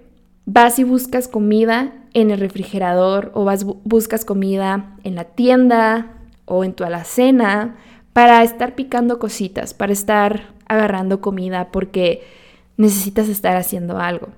vas 0.52 0.80
y 0.80 0.84
buscas 0.84 1.28
comida 1.28 1.94
en 2.16 2.32
el 2.32 2.40
refrigerador 2.40 3.32
o 3.36 3.46
vas 3.46 3.64
buscas 3.64 4.26
comida 4.26 4.96
en 5.04 5.14
la 5.14 5.26
tienda 5.26 6.08
o 6.46 6.64
en 6.64 6.74
tu 6.74 6.84
alacena 6.84 7.76
para 8.14 8.42
estar 8.44 8.74
picando 8.74 9.20
cositas, 9.20 9.76
para 9.76 9.94
estar 9.94 10.56
agarrando 10.68 11.22
comida 11.22 11.70
porque 11.72 12.24
necesitas 12.78 13.30
estar 13.30 13.58
haciendo 13.58 14.00
algo. 14.00 14.30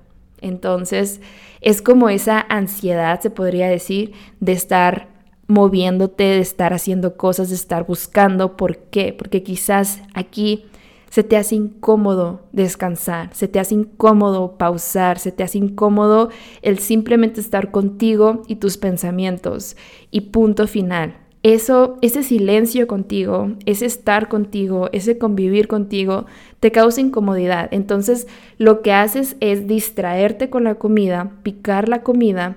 Entonces, 0.42 1.22
es 1.62 1.80
como 1.80 2.10
esa 2.10 2.44
ansiedad, 2.46 3.20
se 3.20 3.30
podría 3.30 3.68
decir, 3.68 4.12
de 4.40 4.52
estar 4.52 5.08
moviéndote, 5.46 6.24
de 6.24 6.40
estar 6.40 6.74
haciendo 6.74 7.16
cosas, 7.16 7.48
de 7.48 7.54
estar 7.54 7.86
buscando. 7.86 8.56
¿Por 8.58 8.76
qué? 8.76 9.14
Porque 9.16 9.42
quizás 9.42 10.02
aquí 10.12 10.66
se 11.12 11.22
te 11.22 11.36
hace 11.36 11.56
incómodo 11.56 12.40
descansar, 12.52 13.34
se 13.34 13.46
te 13.46 13.60
hace 13.60 13.74
incómodo 13.74 14.56
pausar, 14.56 15.18
se 15.18 15.30
te 15.30 15.42
hace 15.42 15.58
incómodo 15.58 16.30
el 16.62 16.78
simplemente 16.78 17.38
estar 17.38 17.70
contigo 17.70 18.44
y 18.46 18.56
tus 18.56 18.78
pensamientos. 18.78 19.76
Y 20.10 20.22
punto 20.32 20.66
final. 20.66 21.18
Eso, 21.42 21.98
ese 22.00 22.22
silencio 22.22 22.86
contigo, 22.86 23.52
ese 23.66 23.84
estar 23.84 24.30
contigo, 24.30 24.88
ese 24.92 25.18
convivir 25.18 25.68
contigo, 25.68 26.24
te 26.60 26.72
causa 26.72 27.02
incomodidad. 27.02 27.68
Entonces, 27.72 28.26
lo 28.56 28.80
que 28.80 28.94
haces 28.94 29.36
es 29.40 29.66
distraerte 29.66 30.48
con 30.48 30.64
la 30.64 30.76
comida, 30.76 31.32
picar 31.42 31.90
la 31.90 32.02
comida 32.02 32.56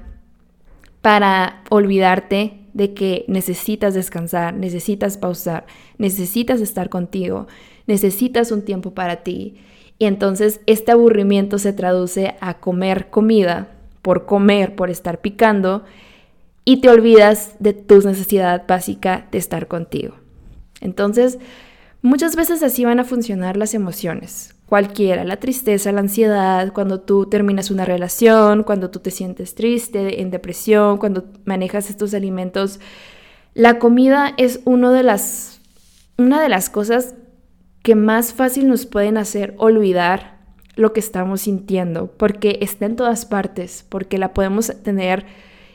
para 1.02 1.62
olvidarte 1.70 2.64
de 2.75 2.93
que 2.93 3.23
necesitas 3.29 3.93
descansar, 3.93 4.53
necesitas 4.53 5.17
pausar, 5.17 5.65
necesitas 5.97 6.59
estar 6.59 6.89
contigo, 6.89 7.47
necesitas 7.88 8.51
un 8.51 8.63
tiempo 8.63 8.93
para 8.93 9.23
ti. 9.23 9.55
Y 9.97 10.05
entonces 10.05 10.59
este 10.65 10.91
aburrimiento 10.91 11.57
se 11.57 11.71
traduce 11.71 12.35
a 12.41 12.55
comer 12.55 13.09
comida 13.09 13.69
por 14.01 14.25
comer, 14.25 14.75
por 14.75 14.89
estar 14.89 15.21
picando, 15.21 15.85
y 16.65 16.81
te 16.81 16.89
olvidas 16.89 17.55
de 17.59 17.71
tu 17.71 18.01
necesidad 18.01 18.65
básica 18.67 19.27
de 19.31 19.38
estar 19.38 19.67
contigo. 19.67 20.15
Entonces, 20.81 21.39
muchas 22.01 22.35
veces 22.35 22.61
así 22.61 22.83
van 22.83 22.99
a 22.99 23.05
funcionar 23.05 23.55
las 23.55 23.73
emociones, 23.73 24.55
cualquiera, 24.67 25.23
la 25.23 25.38
tristeza, 25.38 25.91
la 25.91 26.01
ansiedad, 26.01 26.73
cuando 26.73 27.01
tú 27.01 27.28
terminas 27.28 27.71
una 27.71 27.86
relación, 27.86 28.63
cuando 28.63 28.89
tú 28.89 28.99
te 28.99 29.12
sientes 29.12 29.56
triste, 29.56 30.21
en 30.21 30.32
depresión, 30.32 30.97
cuando 30.97 31.25
manejas 31.45 31.89
estos 31.89 32.13
alimentos. 32.13 32.80
La 33.54 33.80
comida 33.80 34.34
es 34.38 34.62
uno 34.65 34.91
de 34.91 35.04
las, 35.04 35.62
una 36.17 36.41
de 36.41 36.49
las 36.49 36.69
cosas 36.69 37.15
que 37.84 37.95
más 37.95 38.34
fácil 38.34 38.67
nos 38.67 38.86
pueden 38.86 39.17
hacer 39.17 39.54
olvidar 39.58 40.39
lo 40.75 40.91
que 40.91 40.99
estamos 40.99 41.41
sintiendo, 41.41 42.08
porque 42.17 42.58
está 42.62 42.86
en 42.86 42.95
todas 42.95 43.25
partes, 43.25 43.86
porque 43.88 44.17
la 44.17 44.34
podemos 44.34 44.73
tener 44.84 45.25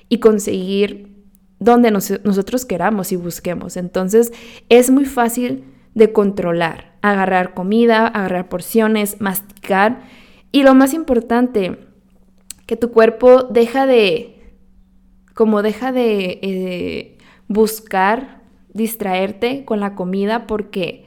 y 0.09 0.19
conseguir 0.19 1.25
donde 1.59 1.91
nosotros 1.91 2.65
queramos 2.65 3.13
y 3.13 3.17
busquemos. 3.17 3.77
Entonces 3.77 4.33
es 4.69 4.91
muy 4.91 5.05
fácil 5.05 5.65
de 5.95 6.13
controlar, 6.13 6.90
agarrar 7.03 7.55
comida, 7.55 8.07
agarrar 8.07 8.49
porciones, 8.49 9.21
masticar 9.21 10.03
y 10.53 10.63
lo 10.63 10.75
más 10.75 10.95
importante, 10.95 11.79
que 12.67 12.77
tu 12.77 12.91
cuerpo 12.93 13.45
deja 13.45 13.87
de, 13.87 14.55
como 15.35 15.63
deja 15.63 15.93
de 15.93 16.39
eh, 16.43 17.19
buscar 17.49 18.43
distraerte 18.73 19.65
con 19.65 19.81
la 19.81 19.95
comida 19.95 20.47
porque 20.47 21.07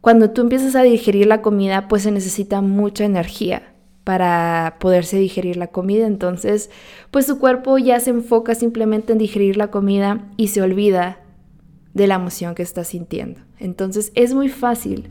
cuando 0.00 0.30
tú 0.30 0.42
empiezas 0.42 0.74
a 0.74 0.82
digerir 0.82 1.26
la 1.26 1.42
comida 1.42 1.88
pues 1.88 2.02
se 2.02 2.10
necesita 2.10 2.60
mucha 2.60 3.04
energía 3.04 3.74
para 4.04 4.76
poderse 4.80 5.16
digerir 5.16 5.56
la 5.56 5.68
comida. 5.68 6.06
Entonces, 6.06 6.70
pues 7.10 7.26
su 7.26 7.38
cuerpo 7.38 7.78
ya 7.78 7.98
se 8.00 8.10
enfoca 8.10 8.54
simplemente 8.54 9.12
en 9.12 9.18
digerir 9.18 9.56
la 9.56 9.68
comida 9.68 10.28
y 10.36 10.48
se 10.48 10.60
olvida 10.62 11.18
de 11.94 12.06
la 12.06 12.16
emoción 12.16 12.54
que 12.54 12.62
está 12.62 12.84
sintiendo. 12.84 13.40
Entonces, 13.58 14.12
es 14.14 14.34
muy 14.34 14.48
fácil 14.48 15.10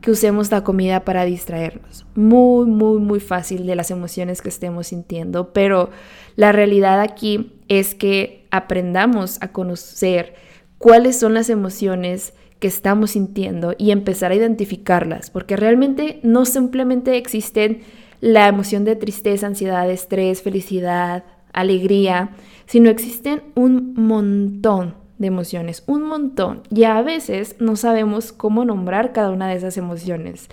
que 0.00 0.10
usemos 0.12 0.50
la 0.52 0.62
comida 0.62 1.04
para 1.04 1.24
distraernos. 1.24 2.06
Muy, 2.14 2.66
muy, 2.66 3.00
muy 3.00 3.18
fácil 3.18 3.66
de 3.66 3.74
las 3.74 3.90
emociones 3.90 4.40
que 4.40 4.50
estemos 4.50 4.88
sintiendo. 4.88 5.52
Pero 5.52 5.90
la 6.36 6.52
realidad 6.52 7.00
aquí 7.00 7.54
es 7.68 7.94
que 7.94 8.46
aprendamos 8.50 9.38
a 9.40 9.48
conocer 9.48 10.34
cuáles 10.78 11.18
son 11.18 11.34
las 11.34 11.50
emociones 11.50 12.34
que 12.60 12.68
estamos 12.68 13.12
sintiendo 13.12 13.74
y 13.76 13.90
empezar 13.90 14.30
a 14.32 14.36
identificarlas, 14.36 15.30
porque 15.30 15.56
realmente 15.56 16.20
no 16.22 16.44
simplemente 16.44 17.16
existen 17.16 17.80
la 18.20 18.48
emoción 18.48 18.84
de 18.84 18.96
tristeza, 18.96 19.46
ansiedad, 19.46 19.90
estrés, 19.90 20.40
felicidad, 20.40 21.24
alegría, 21.52 22.30
sino 22.66 22.90
existen 22.90 23.42
un 23.54 23.94
montón 23.94 25.05
de 25.18 25.26
emociones, 25.26 25.82
un 25.86 26.02
montón, 26.02 26.62
y 26.70 26.84
a 26.84 27.00
veces 27.02 27.56
no 27.58 27.76
sabemos 27.76 28.32
cómo 28.32 28.64
nombrar 28.64 29.12
cada 29.12 29.30
una 29.30 29.48
de 29.48 29.56
esas 29.56 29.76
emociones. 29.76 30.48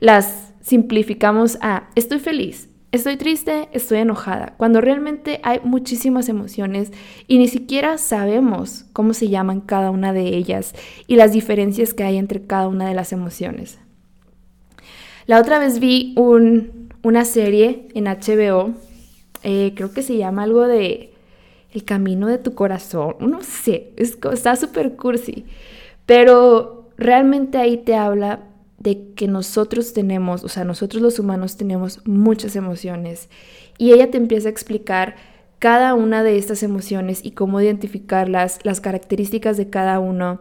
Las 0.00 0.52
simplificamos 0.60 1.58
a 1.60 1.88
estoy 1.94 2.18
feliz, 2.18 2.70
Estoy 2.92 3.16
triste, 3.16 3.68
estoy 3.70 3.98
enojada, 3.98 4.54
cuando 4.56 4.80
realmente 4.80 5.38
hay 5.44 5.60
muchísimas 5.62 6.28
emociones 6.28 6.90
y 7.28 7.38
ni 7.38 7.46
siquiera 7.46 7.98
sabemos 7.98 8.84
cómo 8.92 9.14
se 9.14 9.28
llaman 9.28 9.60
cada 9.60 9.92
una 9.92 10.12
de 10.12 10.36
ellas 10.36 10.74
y 11.06 11.14
las 11.14 11.30
diferencias 11.30 11.94
que 11.94 12.02
hay 12.02 12.16
entre 12.16 12.42
cada 12.48 12.66
una 12.66 12.88
de 12.88 12.94
las 12.94 13.12
emociones. 13.12 13.78
La 15.26 15.38
otra 15.38 15.60
vez 15.60 15.78
vi 15.78 16.16
una 16.16 17.24
serie 17.24 17.86
en 17.94 18.06
HBO, 18.06 18.72
eh, 19.44 19.72
creo 19.76 19.92
que 19.92 20.02
se 20.02 20.16
llama 20.16 20.42
algo 20.42 20.66
de 20.66 21.09
El 21.72 21.84
camino 21.84 22.26
de 22.26 22.38
tu 22.38 22.54
corazón, 22.54 23.16
no 23.20 23.42
sé, 23.42 23.92
está 23.96 24.56
súper 24.56 24.96
cursi, 24.96 25.44
pero 26.06 26.90
realmente 26.96 27.58
ahí 27.58 27.76
te 27.76 27.94
habla 27.94 28.40
de 28.78 29.12
que 29.14 29.28
nosotros 29.28 29.92
tenemos, 29.92 30.42
o 30.42 30.48
sea, 30.48 30.64
nosotros 30.64 31.02
los 31.02 31.18
humanos 31.18 31.56
tenemos 31.56 32.00
muchas 32.06 32.56
emociones 32.56 33.28
y 33.78 33.92
ella 33.92 34.10
te 34.10 34.16
empieza 34.16 34.48
a 34.48 34.50
explicar 34.50 35.16
cada 35.60 35.94
una 35.94 36.22
de 36.22 36.38
estas 36.38 36.62
emociones 36.62 37.20
y 37.22 37.32
cómo 37.32 37.60
identificarlas, 37.60 38.58
las 38.64 38.80
características 38.80 39.58
de 39.58 39.68
cada 39.68 40.00
uno. 40.00 40.40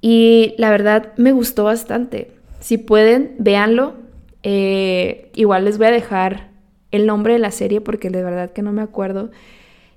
Y 0.00 0.54
la 0.58 0.70
verdad 0.70 1.12
me 1.16 1.30
gustó 1.30 1.64
bastante. 1.64 2.32
Si 2.60 2.76
pueden, 2.76 3.36
véanlo. 3.38 3.94
Eh, 4.42 5.30
igual 5.36 5.64
les 5.64 5.78
voy 5.78 5.86
a 5.86 5.92
dejar 5.92 6.50
el 6.90 7.06
nombre 7.06 7.34
de 7.34 7.38
la 7.38 7.52
serie 7.52 7.80
porque 7.80 8.10
de 8.10 8.24
verdad 8.24 8.50
que 8.50 8.62
no 8.62 8.72
me 8.72 8.82
acuerdo. 8.82 9.30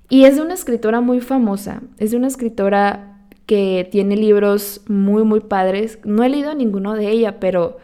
Y 0.08 0.24
es 0.24 0.36
de 0.36 0.42
una 0.42 0.54
escritora 0.54 1.00
muy 1.00 1.20
famosa. 1.20 1.82
Es 1.98 2.12
de 2.12 2.16
una 2.16 2.28
escritora 2.28 3.16
que 3.46 3.88
tiene 3.90 4.16
libros 4.16 4.82
muy, 4.88 5.24
muy 5.24 5.40
padres. 5.40 5.98
No 6.04 6.24
he 6.24 6.28
leído 6.28 6.54
ninguno 6.54 6.94
de 6.94 7.08
ella, 7.08 7.40
pero 7.40 7.78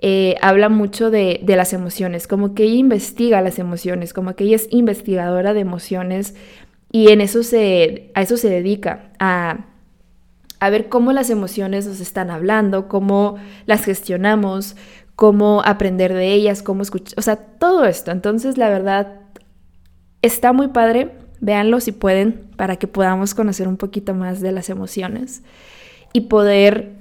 eh, 0.00 0.36
habla 0.42 0.68
mucho 0.68 1.10
de, 1.10 1.42
las 1.44 1.72
emociones, 1.72 2.28
como 2.28 2.54
que 2.54 2.64
ella 2.64 2.76
investiga 2.76 3.40
las 3.40 3.58
emociones, 3.58 4.12
como 4.12 4.34
que 4.36 4.44
ella 4.44 4.56
es 4.56 4.68
investigadora 4.70 5.54
de 5.54 5.60
emociones 5.60 6.36
y 6.92 7.10
en 7.10 7.20
eso 7.20 7.42
se, 7.42 8.12
a 8.14 8.22
eso 8.22 8.36
se 8.36 8.48
dedica, 8.48 9.10
a, 9.18 9.66
a 10.60 10.70
ver 10.70 10.88
cómo 10.88 11.12
las 11.12 11.30
emociones 11.30 11.86
nos 11.86 12.00
están 12.00 12.30
hablando, 12.30 12.86
cómo 12.86 13.38
las 13.66 13.84
gestionamos, 13.84 14.76
cómo 15.16 15.62
aprender 15.64 16.14
de 16.14 16.32
ellas, 16.32 16.62
cómo 16.62 16.82
escuchar, 16.82 17.18
o 17.18 17.22
sea, 17.22 17.34
todo 17.34 17.84
esto. 17.84 18.12
Entonces, 18.12 18.56
la 18.56 18.68
verdad, 18.68 19.20
está 20.22 20.52
muy 20.52 20.68
padre. 20.68 21.10
Véanlo 21.40 21.80
si 21.80 21.92
pueden 21.92 22.42
para 22.56 22.76
que 22.76 22.86
podamos 22.86 23.34
conocer 23.34 23.68
un 23.68 23.76
poquito 23.76 24.14
más 24.14 24.40
de 24.40 24.52
las 24.52 24.70
emociones 24.70 25.42
y 26.12 26.22
poder 26.22 26.96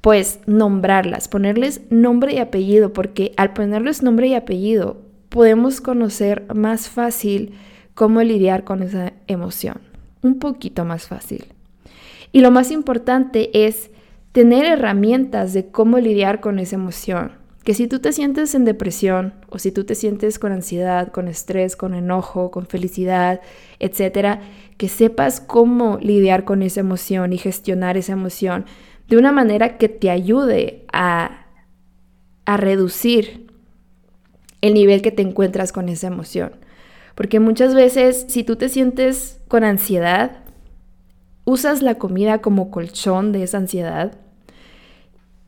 pues 0.00 0.40
nombrarlas, 0.46 1.28
ponerles 1.28 1.80
nombre 1.90 2.34
y 2.34 2.38
apellido, 2.38 2.92
porque 2.92 3.32
al 3.36 3.52
ponerles 3.52 4.02
nombre 4.02 4.28
y 4.28 4.34
apellido 4.34 4.98
podemos 5.28 5.80
conocer 5.80 6.46
más 6.54 6.88
fácil 6.88 7.54
cómo 7.94 8.22
lidiar 8.22 8.64
con 8.64 8.82
esa 8.82 9.12
emoción, 9.26 9.80
un 10.22 10.38
poquito 10.38 10.84
más 10.84 11.08
fácil. 11.08 11.46
Y 12.30 12.40
lo 12.40 12.50
más 12.50 12.70
importante 12.70 13.66
es 13.66 13.90
tener 14.32 14.66
herramientas 14.66 15.52
de 15.52 15.66
cómo 15.70 15.98
lidiar 15.98 16.40
con 16.40 16.58
esa 16.58 16.76
emoción 16.76 17.37
que 17.68 17.74
si 17.74 17.86
tú 17.86 17.98
te 17.98 18.14
sientes 18.14 18.54
en 18.54 18.64
depresión 18.64 19.34
o 19.50 19.58
si 19.58 19.72
tú 19.72 19.84
te 19.84 19.94
sientes 19.94 20.38
con 20.38 20.52
ansiedad, 20.52 21.08
con 21.08 21.28
estrés, 21.28 21.76
con 21.76 21.92
enojo, 21.92 22.50
con 22.50 22.66
felicidad, 22.66 23.42
etcétera, 23.78 24.40
que 24.78 24.88
sepas 24.88 25.42
cómo 25.42 25.98
lidiar 26.00 26.46
con 26.46 26.62
esa 26.62 26.80
emoción 26.80 27.34
y 27.34 27.36
gestionar 27.36 27.98
esa 27.98 28.12
emoción 28.12 28.64
de 29.08 29.18
una 29.18 29.32
manera 29.32 29.76
que 29.76 29.90
te 29.90 30.08
ayude 30.08 30.86
a, 30.94 31.44
a 32.46 32.56
reducir 32.56 33.52
el 34.62 34.72
nivel 34.72 35.02
que 35.02 35.12
te 35.12 35.20
encuentras 35.20 35.70
con 35.70 35.90
esa 35.90 36.06
emoción. 36.06 36.52
Porque 37.14 37.38
muchas 37.38 37.74
veces 37.74 38.24
si 38.30 38.44
tú 38.44 38.56
te 38.56 38.70
sientes 38.70 39.42
con 39.46 39.62
ansiedad, 39.62 40.38
usas 41.44 41.82
la 41.82 41.96
comida 41.96 42.38
como 42.38 42.70
colchón 42.70 43.30
de 43.32 43.42
esa 43.42 43.58
ansiedad 43.58 44.16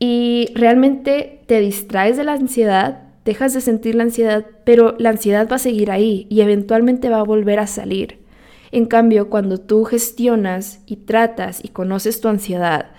y 0.03 0.49
realmente 0.55 1.43
te 1.45 1.59
distraes 1.59 2.17
de 2.17 2.23
la 2.23 2.33
ansiedad 2.33 3.11
dejas 3.25 3.53
de 3.53 3.61
sentir 3.61 3.95
la 3.95 4.03
ansiedad, 4.03 4.45
pero 4.63 4.95
la 4.97 5.09
ansiedad 5.09 5.47
va 5.49 5.57
a 5.57 5.59
seguir 5.59 5.91
ahí 5.91 6.25
y 6.29 6.41
eventualmente 6.41 7.09
va 7.09 7.19
a 7.19 7.23
volver 7.23 7.59
a 7.59 7.67
salir. 7.67 8.19
En 8.71 8.85
cambio, 8.85 9.29
cuando 9.29 9.59
tú 9.59 9.83
gestionas 9.83 10.81
y 10.85 10.97
tratas 10.97 11.63
y 11.63 11.69
conoces 11.69 12.21
tu 12.21 12.29
ansiedad, 12.29 12.91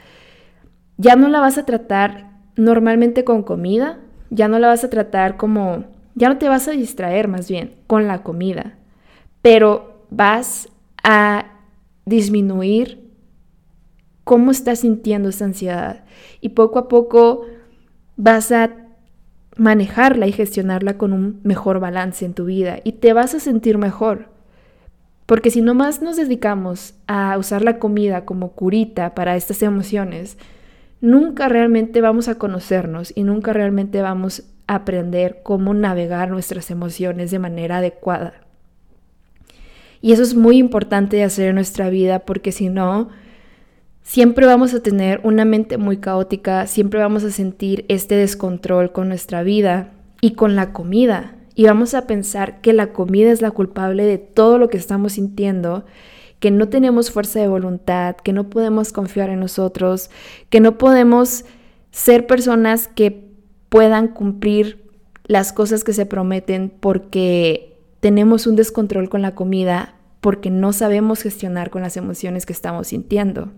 ya 0.97 1.17
no 1.17 1.29
la 1.29 1.41
vas 1.41 1.59
a 1.59 1.65
tratar 1.65 2.31
normalmente 2.57 3.25
con 3.25 3.43
comida, 3.43 3.99
ya 4.31 4.49
no 4.49 4.59
la 4.59 4.69
vas 4.69 4.85
a 4.85 4.91
tratar 4.91 5.37
como, 5.37 5.85
ya 6.15 6.29
no 6.29 6.38
te 6.38 6.49
vas 6.49 6.69
a 6.69 6.73
distraer 6.73 7.27
más 7.27 7.49
bien 7.49 7.75
con 7.87 8.07
la 8.07 8.23
comida, 8.23 8.79
pero 9.41 10.05
vas 10.11 10.69
a 11.03 11.47
disminuir 12.05 13.02
cómo 14.25 14.51
estás 14.51 14.81
sintiendo 14.81 15.29
esa 15.29 15.47
ansiedad 15.47 16.05
y 16.41 16.51
poco 16.51 16.79
a 16.79 16.89
poco 16.89 17.47
vas 18.17 18.53
a 18.53 18.71
manejarla 19.57 20.27
y 20.27 20.33
gestionarla 20.33 20.97
con 20.97 21.13
un 21.13 21.41
mejor 21.43 21.81
balance 21.81 22.25
en 22.25 22.35
tu 22.35 22.47
vida 22.47 22.79
y 22.85 22.93
te 22.93 23.13
vas 23.13 23.35
a 23.35 23.41
sentir 23.41 23.79
mejor. 23.79 24.31
Porque 25.27 25.51
si 25.51 25.63
nomás 25.63 26.03
nos 26.03 26.17
dedicamos 26.17 26.95
a 27.07 27.37
usar 27.39 27.63
la 27.63 27.79
comida 27.79 28.25
como 28.25 28.53
curita 28.53 29.15
para 29.15 29.37
estas 29.37 29.63
emociones, 29.63 30.37
nunca 31.01 31.49
realmente 31.49 32.01
vamos 32.01 32.29
a 32.29 32.37
conocernos 32.37 33.13
y 33.15 33.23
nunca 33.23 33.53
realmente 33.53 34.03
vamos 34.03 34.45
a 34.67 34.77
aprender 34.77 35.41
cómo 35.43 35.75
navegar 35.75 36.31
nuestras 36.31 36.71
emociones 36.71 37.31
de 37.31 37.39
manera 37.39 37.79
adecuada. 37.79 38.35
Y 40.01 40.13
eso 40.13 40.23
es 40.23 40.35
muy 40.35 40.59
importante 40.59 41.17
de 41.17 41.25
hacer 41.25 41.49
en 41.49 41.55
nuestra 41.55 41.89
vida 41.89 42.21
porque 42.21 42.51
si 42.51 42.69
no, 42.69 43.09
siempre 44.03 44.47
vamos 44.47 44.75
a 44.75 44.83
tener 44.83 45.21
una 45.25 45.45
mente 45.45 45.79
muy 45.79 45.99
caótica, 45.99 46.67
siempre 46.67 47.01
vamos 47.01 47.25
a 47.25 47.31
sentir 47.31 47.85
este 47.88 48.15
descontrol 48.17 48.93
con 48.93 49.09
nuestra 49.09 49.43
vida 49.43 49.93
y 50.21 50.33
con 50.33 50.57
la 50.57 50.73
comida 50.73 51.37
y 51.55 51.65
vamos 51.65 51.95
a 51.95 52.07
pensar 52.07 52.61
que 52.61 52.73
la 52.73 52.93
comida 52.93 53.31
es 53.31 53.43
la 53.43 53.51
culpable 53.51 54.05
de 54.05 54.19
todo 54.19 54.59
lo 54.59 54.69
que 54.69 54.79
estamos 54.79 55.15
sintiendo, 55.15 55.85
que 56.41 56.51
no 56.51 56.69
tenemos 56.69 57.11
fuerza 57.11 57.41
de 57.41 57.49
voluntad, 57.49 58.17
que 58.17 58.33
no 58.33 58.49
podemos 58.49 58.93
confiar 58.93 59.31
en 59.31 59.41
nosotros, 59.41 60.11
que 60.51 60.61
no 60.61 60.79
podemos 60.79 61.45
ser 61.91 62.27
personas 62.27 62.88
que 62.88 63.29
puedan 63.69 64.09
cumplir 64.09 64.91
las 65.25 65.53
cosas 65.53 65.85
que 65.85 65.93
se 65.93 66.07
prometen 66.07 66.73
porque 66.81 67.79
tenemos 68.01 68.47
un 68.47 68.57
descontrol 68.57 69.09
con 69.09 69.23
la 69.23 69.35
comida, 69.35 69.95
porque 70.21 70.51
no 70.51 70.73
sabemos 70.73 71.23
gestionar 71.23 71.71
con 71.71 71.83
las 71.83 71.97
emociones 71.97 72.47
que 72.47 72.53
estamos 72.53 72.88
sintiendo. 72.88 73.53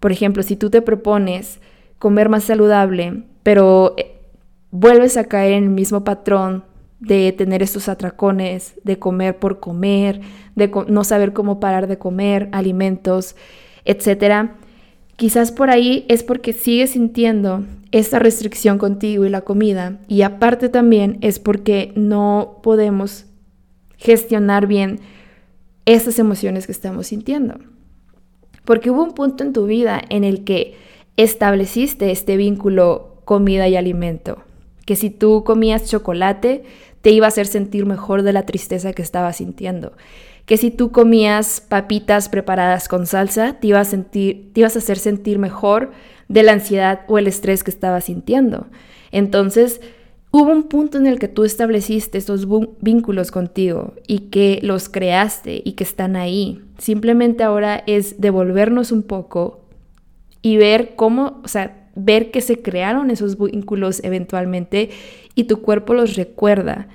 Por 0.00 0.12
ejemplo, 0.12 0.42
si 0.42 0.56
tú 0.56 0.70
te 0.70 0.82
propones 0.82 1.60
comer 1.98 2.28
más 2.28 2.44
saludable, 2.44 3.22
pero 3.42 3.94
eh, 3.96 4.20
vuelves 4.70 5.16
a 5.16 5.24
caer 5.24 5.52
en 5.52 5.64
el 5.64 5.70
mismo 5.70 6.02
patrón 6.02 6.64
de 6.98 7.32
tener 7.32 7.62
estos 7.62 7.88
atracones, 7.88 8.74
de 8.84 8.98
comer 8.98 9.38
por 9.38 9.60
comer, 9.60 10.20
de 10.54 10.70
no 10.88 11.04
saber 11.04 11.32
cómo 11.32 11.60
parar 11.60 11.86
de 11.86 11.98
comer 11.98 12.48
alimentos, 12.52 13.36
etcétera. 13.84 14.56
Quizás 15.16 15.52
por 15.52 15.70
ahí 15.70 16.04
es 16.08 16.22
porque 16.22 16.52
sigues 16.52 16.90
sintiendo 16.90 17.64
esta 17.92 18.18
restricción 18.18 18.78
contigo 18.78 19.24
y 19.24 19.30
la 19.30 19.42
comida 19.42 19.98
y 20.08 20.22
aparte 20.22 20.68
también 20.68 21.18
es 21.20 21.38
porque 21.38 21.92
no 21.94 22.60
podemos 22.62 23.26
gestionar 23.98 24.66
bien 24.66 25.00
estas 25.84 26.18
emociones 26.18 26.66
que 26.66 26.72
estamos 26.72 27.08
sintiendo. 27.08 27.58
Porque 28.64 28.90
hubo 28.90 29.02
un 29.02 29.12
punto 29.12 29.44
en 29.44 29.52
tu 29.52 29.66
vida 29.66 30.00
en 30.08 30.24
el 30.24 30.44
que 30.44 30.76
estableciste 31.16 32.10
este 32.10 32.36
vínculo 32.36 33.16
comida 33.24 33.68
y 33.68 33.76
alimento, 33.76 34.42
que 34.86 34.96
si 34.96 35.10
tú 35.10 35.44
comías 35.44 35.88
chocolate, 35.88 36.64
te 37.02 37.10
iba 37.10 37.26
a 37.26 37.28
hacer 37.28 37.46
sentir 37.46 37.86
mejor 37.86 38.22
de 38.22 38.32
la 38.32 38.46
tristeza 38.46 38.92
que 38.92 39.02
estabas 39.02 39.36
sintiendo. 39.36 39.92
Que 40.46 40.56
si 40.56 40.70
tú 40.70 40.90
comías 40.90 41.60
papitas 41.60 42.28
preparadas 42.28 42.88
con 42.88 43.06
salsa, 43.06 43.54
te, 43.60 43.68
iba 43.68 43.80
a 43.80 43.84
sentir, 43.84 44.52
te 44.52 44.60
ibas 44.60 44.76
a 44.76 44.80
hacer 44.80 44.98
sentir 44.98 45.38
mejor 45.38 45.92
de 46.28 46.42
la 46.42 46.52
ansiedad 46.52 47.00
o 47.08 47.18
el 47.18 47.26
estrés 47.26 47.62
que 47.62 47.70
estabas 47.70 48.04
sintiendo. 48.04 48.66
Entonces, 49.12 49.80
hubo 50.32 50.50
un 50.50 50.64
punto 50.64 50.96
en 50.98 51.06
el 51.06 51.18
que 51.18 51.28
tú 51.28 51.44
estableciste 51.44 52.18
esos 52.18 52.48
vínculos 52.80 53.30
contigo 53.30 53.92
y 54.06 54.30
que 54.30 54.60
los 54.62 54.88
creaste 54.88 55.60
y 55.62 55.72
que 55.72 55.84
están 55.84 56.16
ahí. 56.16 56.62
Simplemente 56.78 57.44
ahora 57.44 57.84
es 57.86 58.20
devolvernos 58.20 58.92
un 58.92 59.02
poco 59.02 59.60
y 60.40 60.56
ver 60.56 60.94
cómo, 60.96 61.42
o 61.44 61.48
sea, 61.48 61.86
ver 61.94 62.30
que 62.30 62.40
se 62.40 62.62
crearon 62.62 63.10
esos 63.10 63.38
vínculos 63.38 64.02
eventualmente 64.02 64.88
y 65.34 65.44
tu 65.44 65.60
cuerpo 65.60 65.92
los 65.92 66.16
recuerda. 66.16 66.88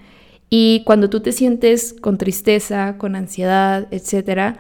Y 0.50 0.82
cuando 0.86 1.10
tú 1.10 1.20
te 1.20 1.32
sientes 1.32 1.94
con 1.94 2.18
tristeza, 2.18 2.98
con 2.98 3.16
ansiedad, 3.16 3.88
etcétera, 3.92 4.58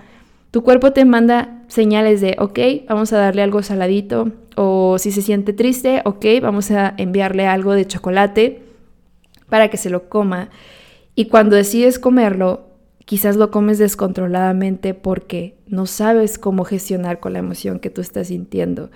tu 0.51 0.61
cuerpo 0.61 0.93
te 0.93 1.03
manda 1.03 1.63
señales 1.67 2.21
de, 2.21 2.35
ok, 2.39 2.59
vamos 2.87 3.11
a 3.11 3.17
darle 3.17 3.41
algo 3.41 3.63
saladito, 3.63 4.31
o 4.55 4.97
si 4.99 5.11
se 5.11 5.21
siente 5.21 5.53
triste, 5.53 6.01
ok, 6.05 6.25
vamos 6.41 6.69
a 6.71 6.93
enviarle 6.97 7.47
algo 7.47 7.73
de 7.73 7.87
chocolate 7.87 8.66
para 9.49 9.69
que 9.69 9.77
se 9.77 9.89
lo 9.89 10.09
coma. 10.09 10.49
Y 11.15 11.25
cuando 11.25 11.55
decides 11.55 11.99
comerlo, 11.99 12.67
Quizás 13.07 13.37
lo 13.37 13.51
comes 13.51 13.77
descontroladamente 13.77 14.93
porque 14.93 15.55
no 15.65 15.85
sabes 15.85 16.37
cómo 16.37 16.65
gestionar 16.65 17.21
con 17.21 17.31
la 17.31 17.39
emoción 17.39 17.79
que 17.79 17.89
tú 17.89 18.01
estás 18.01 18.27
sintiendo. 18.27 18.91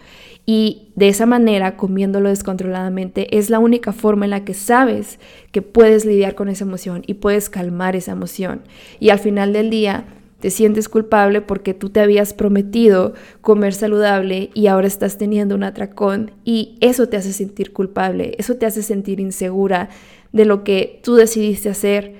Y 0.46 0.92
de 0.98 1.08
esa 1.08 1.26
manera, 1.26 1.78
comiéndolo 1.78 2.28
descontroladamente, 2.28 3.38
es 3.38 3.50
la 3.50 3.60
única 3.60 3.94
forma 3.94 4.26
en 4.26 4.32
la 4.32 4.44
que 4.44 4.54
sabes 4.54 5.18
que 5.54 5.62
puedes 5.62 6.04
lidiar 6.04 6.36
con 6.36 6.50
esa 6.50 6.66
emoción 6.66 7.04
y 7.08 7.14
puedes 7.14 7.50
calmar 7.50 7.96
esa 7.96 8.12
emoción. 8.12 8.64
Y 9.00 9.12
al 9.12 9.20
final 9.20 9.54
del 9.54 9.70
día, 9.70 10.04
te 10.42 10.50
sientes 10.50 10.90
culpable 10.90 11.40
porque 11.40 11.74
tú 11.74 11.90
te 11.90 12.00
habías 12.00 12.34
prometido 12.34 13.14
comer 13.42 13.74
saludable 13.74 14.50
y 14.54 14.68
ahora 14.68 14.88
estás 14.88 15.18
teniendo 15.18 15.56
un 15.56 15.64
atracón 15.64 16.32
y 16.44 16.78
eso 16.82 17.08
te 17.08 17.16
hace 17.16 17.32
sentir 17.32 17.72
culpable, 17.72 18.36
eso 18.40 18.56
te 18.56 18.66
hace 18.66 18.82
sentir 18.82 19.20
insegura 19.20 19.90
de 20.34 20.46
lo 20.46 20.64
que 20.64 21.00
tú 21.04 21.16
decidiste 21.16 21.70
hacer 21.70 22.16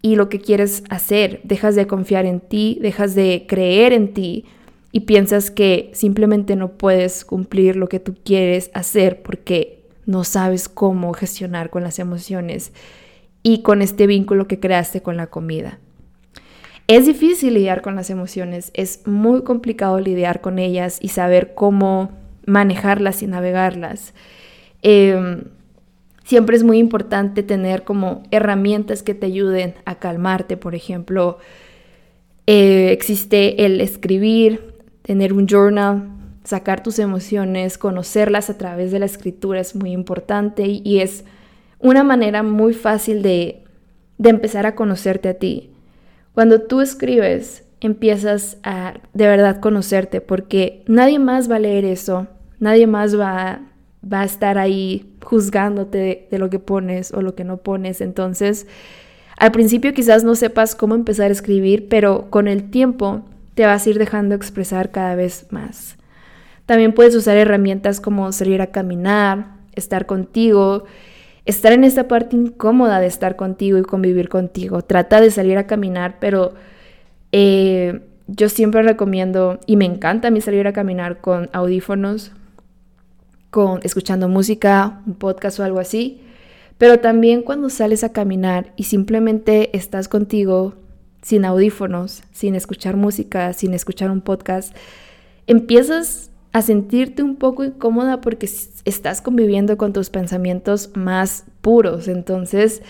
y 0.00 0.16
lo 0.16 0.28
que 0.28 0.38
quieres 0.38 0.84
hacer. 0.88 1.40
Dejas 1.42 1.74
de 1.74 1.86
confiar 1.86 2.26
en 2.26 2.40
ti, 2.40 2.78
dejas 2.80 3.14
de 3.14 3.44
creer 3.48 3.92
en 3.92 4.14
ti 4.14 4.44
y 4.92 5.00
piensas 5.00 5.50
que 5.50 5.90
simplemente 5.94 6.54
no 6.54 6.72
puedes 6.78 7.24
cumplir 7.24 7.74
lo 7.74 7.88
que 7.88 8.00
tú 8.00 8.14
quieres 8.24 8.70
hacer 8.72 9.22
porque 9.22 9.82
no 10.06 10.22
sabes 10.22 10.68
cómo 10.68 11.12
gestionar 11.12 11.70
con 11.70 11.82
las 11.82 11.98
emociones 11.98 12.72
y 13.42 13.62
con 13.62 13.82
este 13.82 14.06
vínculo 14.06 14.46
que 14.46 14.60
creaste 14.60 15.02
con 15.02 15.16
la 15.16 15.26
comida. 15.26 15.80
Es 16.86 17.06
difícil 17.06 17.54
lidiar 17.54 17.80
con 17.80 17.96
las 17.96 18.10
emociones, 18.10 18.70
es 18.74 19.06
muy 19.06 19.42
complicado 19.42 20.00
lidiar 20.00 20.40
con 20.40 20.58
ellas 20.58 20.98
y 21.00 21.08
saber 21.08 21.54
cómo 21.54 22.10
manejarlas 22.46 23.22
y 23.22 23.26
navegarlas. 23.26 24.12
Em, 24.82 25.44
Siempre 26.24 26.56
es 26.56 26.64
muy 26.64 26.78
importante 26.78 27.42
tener 27.42 27.84
como 27.84 28.22
herramientas 28.30 29.02
que 29.02 29.14
te 29.14 29.26
ayuden 29.26 29.74
a 29.84 29.96
calmarte. 29.96 30.56
Por 30.56 30.74
ejemplo, 30.74 31.38
eh, 32.46 32.88
existe 32.92 33.66
el 33.66 33.82
escribir, 33.82 34.74
tener 35.02 35.34
un 35.34 35.46
journal, 35.46 36.08
sacar 36.42 36.82
tus 36.82 36.98
emociones, 36.98 37.76
conocerlas 37.76 38.48
a 38.48 38.56
través 38.56 38.90
de 38.90 39.00
la 39.00 39.06
escritura 39.06 39.60
es 39.60 39.76
muy 39.76 39.92
importante 39.92 40.66
y, 40.66 41.00
es 41.00 41.24
una 41.78 42.02
manera 42.02 42.42
muy 42.42 42.72
fácil 42.72 43.22
de, 43.22 43.62
de 44.16 44.30
empezar 44.30 44.64
a 44.64 44.74
conocerte 44.74 45.28
a 45.28 45.34
ti. 45.34 45.73
Cuando 46.34 46.60
tú 46.62 46.80
escribes, 46.80 47.64
empiezas 47.80 48.58
a 48.62 48.94
de 49.12 49.26
verdad 49.26 49.60
conocerte 49.60 50.20
porque 50.20 50.82
nadie 50.86 51.18
más 51.18 51.50
va 51.50 51.56
a 51.56 51.60
leer 51.60 51.84
eso, 51.84 52.26
nadie 52.58 52.86
más 52.86 53.18
va 53.18 53.60
va 54.12 54.20
a 54.20 54.24
estar 54.24 54.58
ahí 54.58 55.14
juzgándote 55.22 56.28
de, 56.30 56.38
lo 56.38 56.50
que 56.50 56.58
pones 56.58 57.12
o 57.12 57.22
lo 57.22 57.34
que 57.34 57.44
no 57.44 57.58
pones. 57.58 58.00
Entonces, 58.00 58.66
al 59.36 59.52
principio 59.52 59.94
quizás 59.94 60.24
no 60.24 60.34
sepas 60.34 60.74
cómo 60.74 60.94
empezar 60.94 61.30
a 61.30 61.32
escribir, 61.32 61.88
pero 61.88 62.30
con 62.30 62.48
el 62.48 62.70
tiempo 62.70 63.24
te 63.54 63.66
vas 63.66 63.86
a 63.86 63.90
ir 63.90 63.98
dejando 63.98 64.34
expresar 64.34 64.90
cada 64.90 65.14
vez 65.14 65.46
más. 65.50 65.96
También 66.66 66.92
puedes 66.92 67.14
usar 67.14 67.36
herramientas 67.36 68.00
como 68.00 68.32
salir 68.32 68.60
a 68.62 68.68
caminar, 68.68 69.56
estar 69.74 70.06
contigo, 70.06 70.84
estar 71.44 71.72
en 71.72 71.84
esta 71.84 72.08
parte 72.08 72.36
incómoda 72.36 73.00
de 73.00 73.06
estar 73.06 73.36
contigo 73.36 73.78
y 73.78 73.82
convivir 73.82 74.28
contigo. 74.28 74.82
Trata 74.82 75.20
de 75.20 75.30
salir 75.30 75.58
a 75.58 75.66
caminar, 75.66 76.18
pero 76.20 76.54
eh, 77.32 78.00
yo 78.26 78.48
siempre 78.48 78.82
recomiendo, 78.82 79.60
y 79.66 79.76
me 79.76 79.84
encanta 79.84 80.28
a 80.28 80.30
mí 80.30 80.40
salir 80.40 80.66
a 80.66 80.72
caminar 80.72 81.20
con 81.20 81.50
audífonos, 81.52 82.32
con 83.50 83.80
escuchando 83.82 84.28
música, 84.28 85.02
un 85.06 85.14
podcast 85.14 85.60
o 85.60 85.64
algo 85.64 85.78
así, 85.78 86.20
pero 86.78 86.98
también 86.98 87.42
cuando 87.42 87.70
sales 87.70 88.02
a 88.02 88.12
caminar 88.12 88.72
y 88.76 88.84
simplemente 88.84 89.76
estás 89.76 90.08
contigo 90.08 90.74
sin 91.22 91.44
audífonos, 91.44 92.22
sin 92.32 92.54
escuchar 92.54 92.96
música, 92.96 93.52
sin 93.52 93.74
escuchar 93.74 94.10
un 94.10 94.20
podcast, 94.20 94.74
empiezas 95.46 96.30
a 96.54 96.62
sentirte 96.62 97.24
un 97.24 97.34
poco 97.34 97.64
incómoda 97.64 98.20
porque 98.20 98.48
estás 98.84 99.20
conviviendo 99.20 99.76
con 99.76 99.92
tus 99.92 100.08
pensamientos 100.08 100.92
más 100.94 101.46
puros. 101.60 102.06
Entonces 102.06 102.80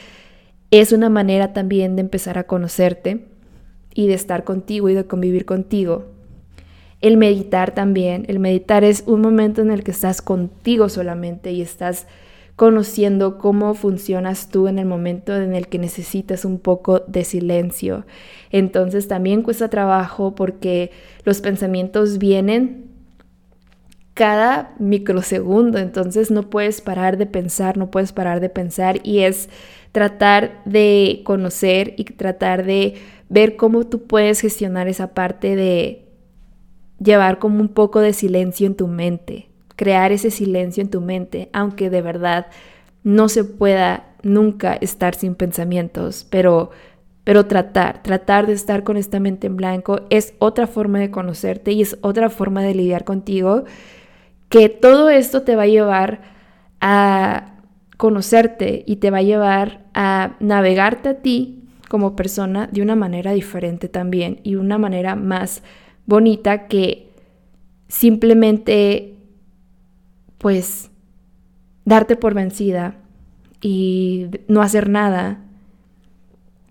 es 0.71 0.93
una 0.93 1.09
manera 1.09 1.55
también 1.55 1.97
de 1.97 2.03
empezar 2.03 2.37
a 2.37 2.45
conocerte 2.45 3.25
y 3.95 4.07
de 4.07 4.13
estar 4.13 4.45
contigo 4.45 4.91
y 4.91 4.95
de 4.95 5.07
convivir 5.07 5.47
contigo. 5.47 6.05
El 7.01 7.17
meditar 7.17 7.73
también, 7.73 8.27
el 8.29 8.39
meditar 8.39 8.85
es 8.85 9.03
un 9.07 9.23
momento 9.23 9.63
en 9.63 9.71
el 9.71 9.83
que 9.83 9.93
estás 9.93 10.21
contigo 10.21 10.91
solamente 10.91 11.51
y 11.53 11.63
estás 11.63 12.07
conociendo 12.57 13.39
cómo 13.39 13.73
funcionas 13.73 14.51
tú 14.51 14.69
en 14.69 14.79
el 14.79 14.85
momento 14.85 15.35
en 15.35 15.55
el 15.55 15.69
que 15.69 15.79
necesitas 15.79 16.45
un 16.45 16.59
poco 16.59 17.01
de 17.07 17.25
silencio. 17.25 18.05
Entonces 18.51 19.09
también 19.09 19.41
cuesta 19.41 19.71
trabajo 19.71 20.35
porque 20.35 20.91
los 21.25 21.41
pensamientos 21.41 22.19
vienen 22.19 22.94
cada 24.15 24.75
microsegundo, 24.79 25.79
entonces 25.79 26.31
no 26.31 26.49
puedes 26.49 26.81
parar 26.81 27.17
de 27.19 27.27
pensar, 27.27 27.77
no 27.77 27.91
puedes 27.91 28.13
parar 28.13 28.41
de 28.41 28.49
pensar 28.49 29.01
y 29.03 29.21
es 29.21 29.49
tratar 29.91 30.63
de 30.65 31.23
conocer 31.25 31.95
y 31.97 32.05
tratar 32.05 32.65
de 32.65 32.95
ver 33.29 33.57
cómo 33.57 33.85
tú 33.85 34.07
puedes 34.07 34.41
gestionar 34.41 34.87
esa 34.87 35.15
parte 35.15 35.57
de 35.57 36.05
llevar 37.01 37.41
como 37.41 37.61
un 37.61 37.69
poco 37.69 38.01
de 38.01 38.13
silencio 38.13 38.69
en 38.69 38.77
tu 38.77 38.87
mente, 38.87 39.49
crear 39.75 40.13
ese 40.13 40.31
silencio 40.31 40.81
en 40.83 40.91
tu 40.91 41.01
mente, 41.01 41.51
aunque 41.53 41.91
de 41.91 42.03
verdad 42.03 42.47
no 43.03 43.29
se 43.29 43.43
pueda 43.43 44.15
nunca 44.23 44.75
estar 44.75 45.17
sin 45.17 45.35
pensamientos, 45.35 46.27
pero 46.31 46.71
pero 47.25 47.47
tratar, 47.47 48.03
tratar 48.03 48.47
de 48.47 48.53
estar 48.53 48.85
con 48.85 48.99
esta 48.99 49.19
mente 49.19 49.47
en 49.47 49.57
blanco 49.57 50.03
es 50.11 50.35
otra 50.39 50.67
forma 50.67 50.99
de 50.99 51.11
conocerte 51.11 51.73
y 51.73 51.81
es 51.81 51.97
otra 52.03 52.29
forma 52.29 52.63
de 52.63 52.75
lidiar 52.75 53.05
contigo, 53.05 53.65
que 54.55 54.69
todo 54.69 55.11
esto 55.11 55.43
te 55.43 55.57
va 55.57 55.65
a 55.65 55.67
llevar 55.67 56.21
a 56.81 57.57
conocerte 57.97 58.85
y 58.87 58.97
te 58.97 59.11
va 59.11 59.19
a 59.19 59.23
llevar 59.23 59.85
a 59.95 60.37
navegarte 60.39 61.09
a 61.09 61.23
ti 61.23 61.65
como 61.89 62.15
persona 62.15 62.69
de 62.69 62.81
una 62.81 62.95
manera 62.95 63.33
diferente 63.33 63.89
también 63.89 64.39
y 64.45 64.55
una 64.55 64.79
manera 64.79 65.17
más 65.17 65.65
bonita 66.07 66.69
que 66.69 67.11
simplemente 67.89 69.17
pues 70.39 70.93
darte 71.85 72.15
por 72.15 72.35
vencida 72.35 72.95
y 73.61 74.29
no 74.47 74.63
hacer 74.63 74.89
nada. 74.89 75.41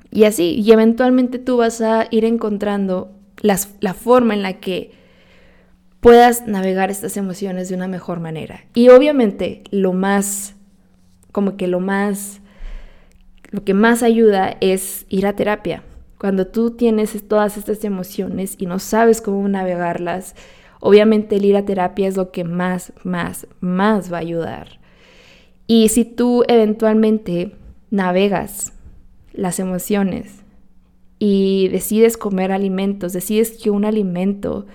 Y 0.09 0.23
así, 0.23 0.55
y 0.57 0.71
eventualmente 0.71 1.37
tú 1.37 1.57
vas 1.57 1.81
a 1.81 2.07
ir 2.11 2.23
encontrando 2.23 3.11
la 3.41 3.93
forma 3.93 4.35
en 4.35 4.41
la 4.41 4.61
que 4.61 5.02
puedas 6.03 6.45
navegar 6.45 6.91
estas 6.91 7.17
emociones 7.17 7.69
de 7.69 7.75
una 7.75 7.87
mejor 7.87 8.19
manera. 8.19 8.65
Y 8.75 8.89
obviamente 8.89 9.63
lo 9.71 9.93
más, 9.93 10.53
como 11.31 11.57
que 11.57 11.67
lo 11.67 11.79
más, 11.79 12.41
lo 13.49 13.63
que 13.63 13.73
más 13.73 14.03
ayuda 14.03 14.55
es 14.61 15.07
ir 15.09 15.25
a 15.25 15.35
terapia. 15.35 15.81
Cuando 16.19 16.45
tú 16.45 16.71
tienes 16.71 17.27
todas 17.27 17.57
estas 17.57 17.83
emociones 17.83 18.55
y 18.59 18.67
no 18.67 18.77
sabes 18.77 19.21
cómo 19.21 19.47
navegarlas, 19.47 20.35
Obviamente 20.85 21.37
el 21.37 21.45
ir 21.45 21.55
a 21.55 21.63
terapia 21.63 22.09
es 22.09 22.17
lo 22.17 22.31
que 22.31 22.43
más, 22.43 22.91
más, 23.05 23.47
más 23.61 24.11
va 24.11 24.17
a 24.17 24.19
ayudar. 24.19 24.81
Y 25.65 25.87
si 25.87 26.03
tú 26.03 26.43
eventualmente 26.49 27.55
navegas 27.89 28.73
las 29.31 29.61
emociones 29.61 30.43
y 31.19 31.69
decides 31.69 32.17
comer 32.17 32.51
alimentos, 32.51 33.13
decides 33.13 33.51
que 33.51 33.69
un 33.69 33.85
alimento 33.85 34.65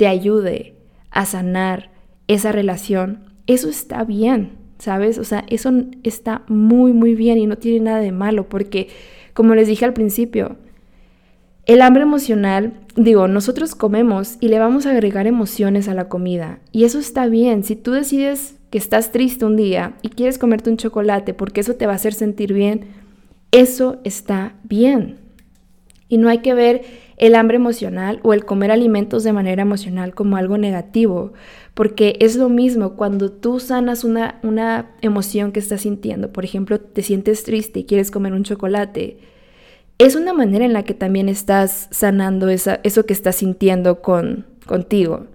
te 0.00 0.06
ayude 0.06 0.76
a 1.10 1.26
sanar 1.26 1.90
esa 2.26 2.52
relación, 2.52 3.34
eso 3.46 3.68
está 3.68 4.02
bien, 4.02 4.52
¿sabes? 4.78 5.18
O 5.18 5.24
sea, 5.24 5.44
eso 5.50 5.70
está 6.04 6.42
muy, 6.48 6.94
muy 6.94 7.14
bien 7.14 7.36
y 7.36 7.46
no 7.46 7.58
tiene 7.58 7.80
nada 7.80 7.98
de 7.98 8.10
malo 8.10 8.48
porque, 8.48 8.88
como 9.34 9.54
les 9.54 9.68
dije 9.68 9.84
al 9.84 9.92
principio, 9.92 10.56
el 11.66 11.82
hambre 11.82 12.04
emocional, 12.04 12.80
digo, 12.96 13.28
nosotros 13.28 13.74
comemos 13.74 14.38
y 14.40 14.48
le 14.48 14.58
vamos 14.58 14.86
a 14.86 14.92
agregar 14.92 15.26
emociones 15.26 15.86
a 15.86 15.92
la 15.92 16.08
comida. 16.08 16.60
Y 16.72 16.84
eso 16.84 16.98
está 16.98 17.26
bien. 17.26 17.62
Si 17.62 17.76
tú 17.76 17.92
decides 17.92 18.56
que 18.70 18.78
estás 18.78 19.12
triste 19.12 19.44
un 19.44 19.56
día 19.56 19.96
y 20.00 20.08
quieres 20.08 20.38
comerte 20.38 20.70
un 20.70 20.78
chocolate 20.78 21.34
porque 21.34 21.60
eso 21.60 21.74
te 21.74 21.84
va 21.84 21.92
a 21.92 21.96
hacer 21.96 22.14
sentir 22.14 22.54
bien, 22.54 22.86
eso 23.52 24.00
está 24.04 24.54
bien. 24.62 25.18
Y 26.08 26.16
no 26.16 26.30
hay 26.30 26.38
que 26.38 26.54
ver 26.54 27.09
el 27.20 27.36
hambre 27.36 27.56
emocional 27.56 28.18
o 28.24 28.34
el 28.34 28.44
comer 28.44 28.72
alimentos 28.72 29.22
de 29.22 29.32
manera 29.32 29.62
emocional 29.62 30.12
como 30.12 30.36
algo 30.36 30.58
negativo, 30.58 31.32
porque 31.74 32.16
es 32.18 32.34
lo 32.34 32.48
mismo 32.48 32.96
cuando 32.96 33.30
tú 33.30 33.60
sanas 33.60 34.02
una, 34.02 34.40
una 34.42 34.90
emoción 35.00 35.52
que 35.52 35.60
estás 35.60 35.82
sintiendo. 35.82 36.32
Por 36.32 36.44
ejemplo, 36.44 36.80
te 36.80 37.02
sientes 37.02 37.44
triste 37.44 37.80
y 37.80 37.84
quieres 37.84 38.10
comer 38.10 38.32
un 38.32 38.42
chocolate 38.42 39.18
es 40.00 40.16
una 40.16 40.32
manera 40.32 40.64
en 40.64 40.72
la 40.72 40.82
que 40.82 40.94
también 40.94 41.28
estás 41.28 41.86
sanando 41.90 42.48
esa, 42.48 42.80
eso 42.84 43.04
que 43.04 43.12
estás 43.12 43.36
sintiendo 43.36 44.00
con, 44.00 44.46
contigo. 44.64 45.26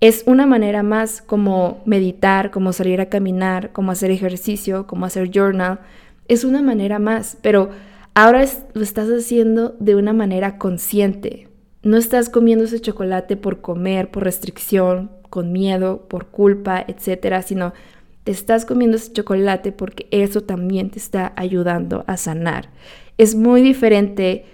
Es 0.00 0.24
una 0.26 0.46
manera 0.46 0.82
más 0.82 1.22
como 1.22 1.80
meditar, 1.86 2.50
como 2.50 2.72
salir 2.72 3.00
a 3.00 3.08
caminar, 3.08 3.70
como 3.70 3.92
hacer 3.92 4.10
ejercicio, 4.10 4.88
como 4.88 5.06
hacer 5.06 5.30
journal. 5.30 5.78
Es 6.26 6.42
una 6.42 6.60
manera 6.60 6.98
más, 6.98 7.38
pero 7.40 7.70
ahora 8.14 8.44
lo 8.72 8.82
estás 8.82 9.08
haciendo 9.08 9.76
de 9.78 9.94
una 9.94 10.12
manera 10.12 10.58
consciente. 10.58 11.48
No 11.82 11.96
estás 11.96 12.28
comiendo 12.28 12.64
ese 12.64 12.80
chocolate 12.80 13.36
por 13.36 13.60
comer, 13.60 14.10
por 14.10 14.24
restricción, 14.24 15.10
con 15.28 15.52
miedo, 15.52 16.06
por 16.08 16.26
culpa, 16.28 16.82
etcétera, 16.86 17.42
sino 17.42 17.74
te 18.22 18.32
estás 18.32 18.64
comiendo 18.64 18.96
ese 18.96 19.12
chocolate 19.12 19.72
porque 19.72 20.06
eso 20.10 20.40
también 20.40 20.90
te 20.90 20.98
está 20.98 21.32
ayudando 21.36 22.04
a 22.06 22.16
sanar 22.16 22.70
es 23.18 23.34
muy 23.34 23.62
diferente 23.62 24.46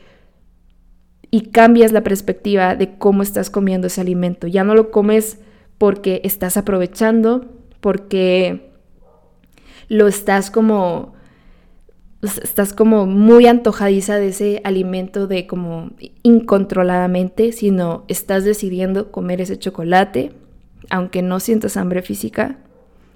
y 1.30 1.42
cambias 1.50 1.92
la 1.92 2.02
perspectiva 2.02 2.74
de 2.74 2.96
cómo 2.98 3.22
estás 3.22 3.50
comiendo 3.50 3.86
ese 3.86 4.00
alimento. 4.00 4.46
Ya 4.46 4.64
no 4.64 4.74
lo 4.74 4.90
comes 4.90 5.38
porque 5.78 6.20
estás 6.24 6.56
aprovechando, 6.56 7.46
porque 7.80 8.70
lo 9.88 10.08
estás 10.08 10.50
como 10.50 11.14
estás 12.22 12.72
como 12.72 13.06
muy 13.06 13.46
antojadiza 13.46 14.16
de 14.16 14.28
ese 14.28 14.60
alimento 14.64 15.26
de 15.26 15.46
como 15.46 15.90
incontroladamente, 16.22 17.52
sino 17.52 18.04
estás 18.08 18.44
decidiendo 18.44 19.10
comer 19.10 19.40
ese 19.40 19.58
chocolate, 19.58 20.32
aunque 20.90 21.22
no 21.22 21.40
sientas 21.40 21.76
hambre 21.76 22.02
física, 22.02 22.58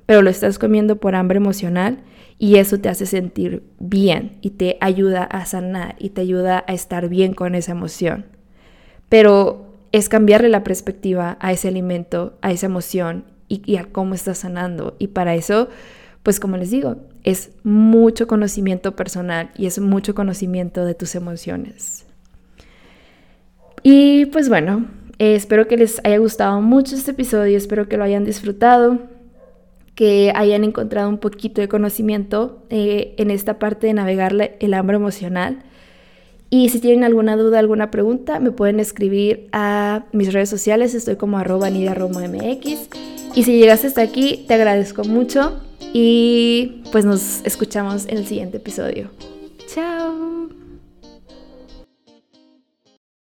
pero 0.07 0.23
lo 0.23 0.31
estás 0.31 0.59
comiendo 0.59 0.97
por 0.97 1.15
hambre 1.15 1.37
emocional 1.37 1.99
y 2.39 2.57
eso 2.57 2.79
te 2.79 2.89
hace 2.89 3.07
sentir 3.07 3.63
bien 3.79 4.39
y 4.41 4.51
te 4.51 4.77
ayuda 4.81 5.25
a 5.25 5.47
sanar 5.47 5.97
y 5.99 6.11
te 6.11 6.23
ayuda 6.23 6.65
a 6.67 6.73
estar 6.73 7.09
bien 7.09 7.35
con 7.35 7.55
esa 7.55 7.73
emoción. 7.73 8.27
Pero 9.09 9.67
es 9.93 10.09
cambiarle 10.09 10.49
la 10.49 10.65
perspectiva 10.65 11.37
a 11.41 11.53
ese 11.53 11.69
alimento, 11.69 12.37
a 12.43 12.51
esa 12.51 12.67
emoción 12.67 13.25
y, 13.49 13.77
a 13.77 13.85
cómo 13.85 14.15
estás 14.15 14.39
sanando. 14.39 14.97
Y 14.99 15.09
para 15.09 15.35
eso, 15.35 15.69
pues 16.25 16.41
como 16.41 16.57
les 16.57 16.73
digo, 16.73 16.97
es 17.23 17.51
mucho 17.63 18.27
conocimiento 18.27 18.97
personal 18.97 19.53
y 19.57 19.67
es 19.67 19.79
mucho 19.79 20.17
conocimiento 20.17 20.85
de 20.85 20.95
tus 20.95 21.15
emociones. 21.15 22.07
Y 23.85 24.27
pues 24.27 24.49
bueno, 24.49 24.87
espero 25.19 25.69
que 25.69 25.77
les 25.77 26.01
haya 26.03 26.19
gustado 26.19 26.61
mucho 26.61 26.97
este 26.97 27.13
episodio, 27.13 27.57
espero 27.57 27.89
que 27.89 27.97
lo 27.97 28.03
hayan 28.03 28.25
disfrutado 28.25 28.99
que 29.95 30.33
hayan 30.35 30.65
encontrado 30.65 31.09
un 31.09 31.19
poquito 31.19 31.61
de 31.61 31.69
conocimiento 31.69 32.65
eh, 32.71 33.15
en 33.17 33.31
esta 33.31 33.59
parte 33.59 33.87
de 33.87 33.95
navegar 33.95 34.57
el 34.59 34.75
hambre 34.75 34.97
emocional. 34.97 35.63
Y 36.51 36.69
si 36.69 36.81
tienen 36.81 37.05
alguna 37.05 37.37
duda, 37.37 37.59
alguna 37.59 37.91
pregunta, 37.91 38.39
me 38.41 38.51
pueden 38.51 38.81
escribir 38.81 39.49
a 39.53 40.05
mis 40.13 40.33
redes 40.33 40.49
sociales, 40.49 40.95
estoy 40.95 41.17
como 41.17 41.39
arroba 41.39 41.71
MX. 41.71 42.89
Y 43.35 43.43
si 43.43 43.59
llegaste 43.59 43.89
hasta 43.89 44.03
aquí, 44.03 44.45
te 44.47 44.55
agradezco 44.55 45.05
mucho 45.05 45.61
y 45.93 46.83
pues 46.91 47.05
nos 47.05 47.43
escuchamos 47.45 48.07
en 48.07 48.19
el 48.19 48.27
siguiente 48.27 48.57
episodio. 48.57 49.11
Chao. 49.67 50.49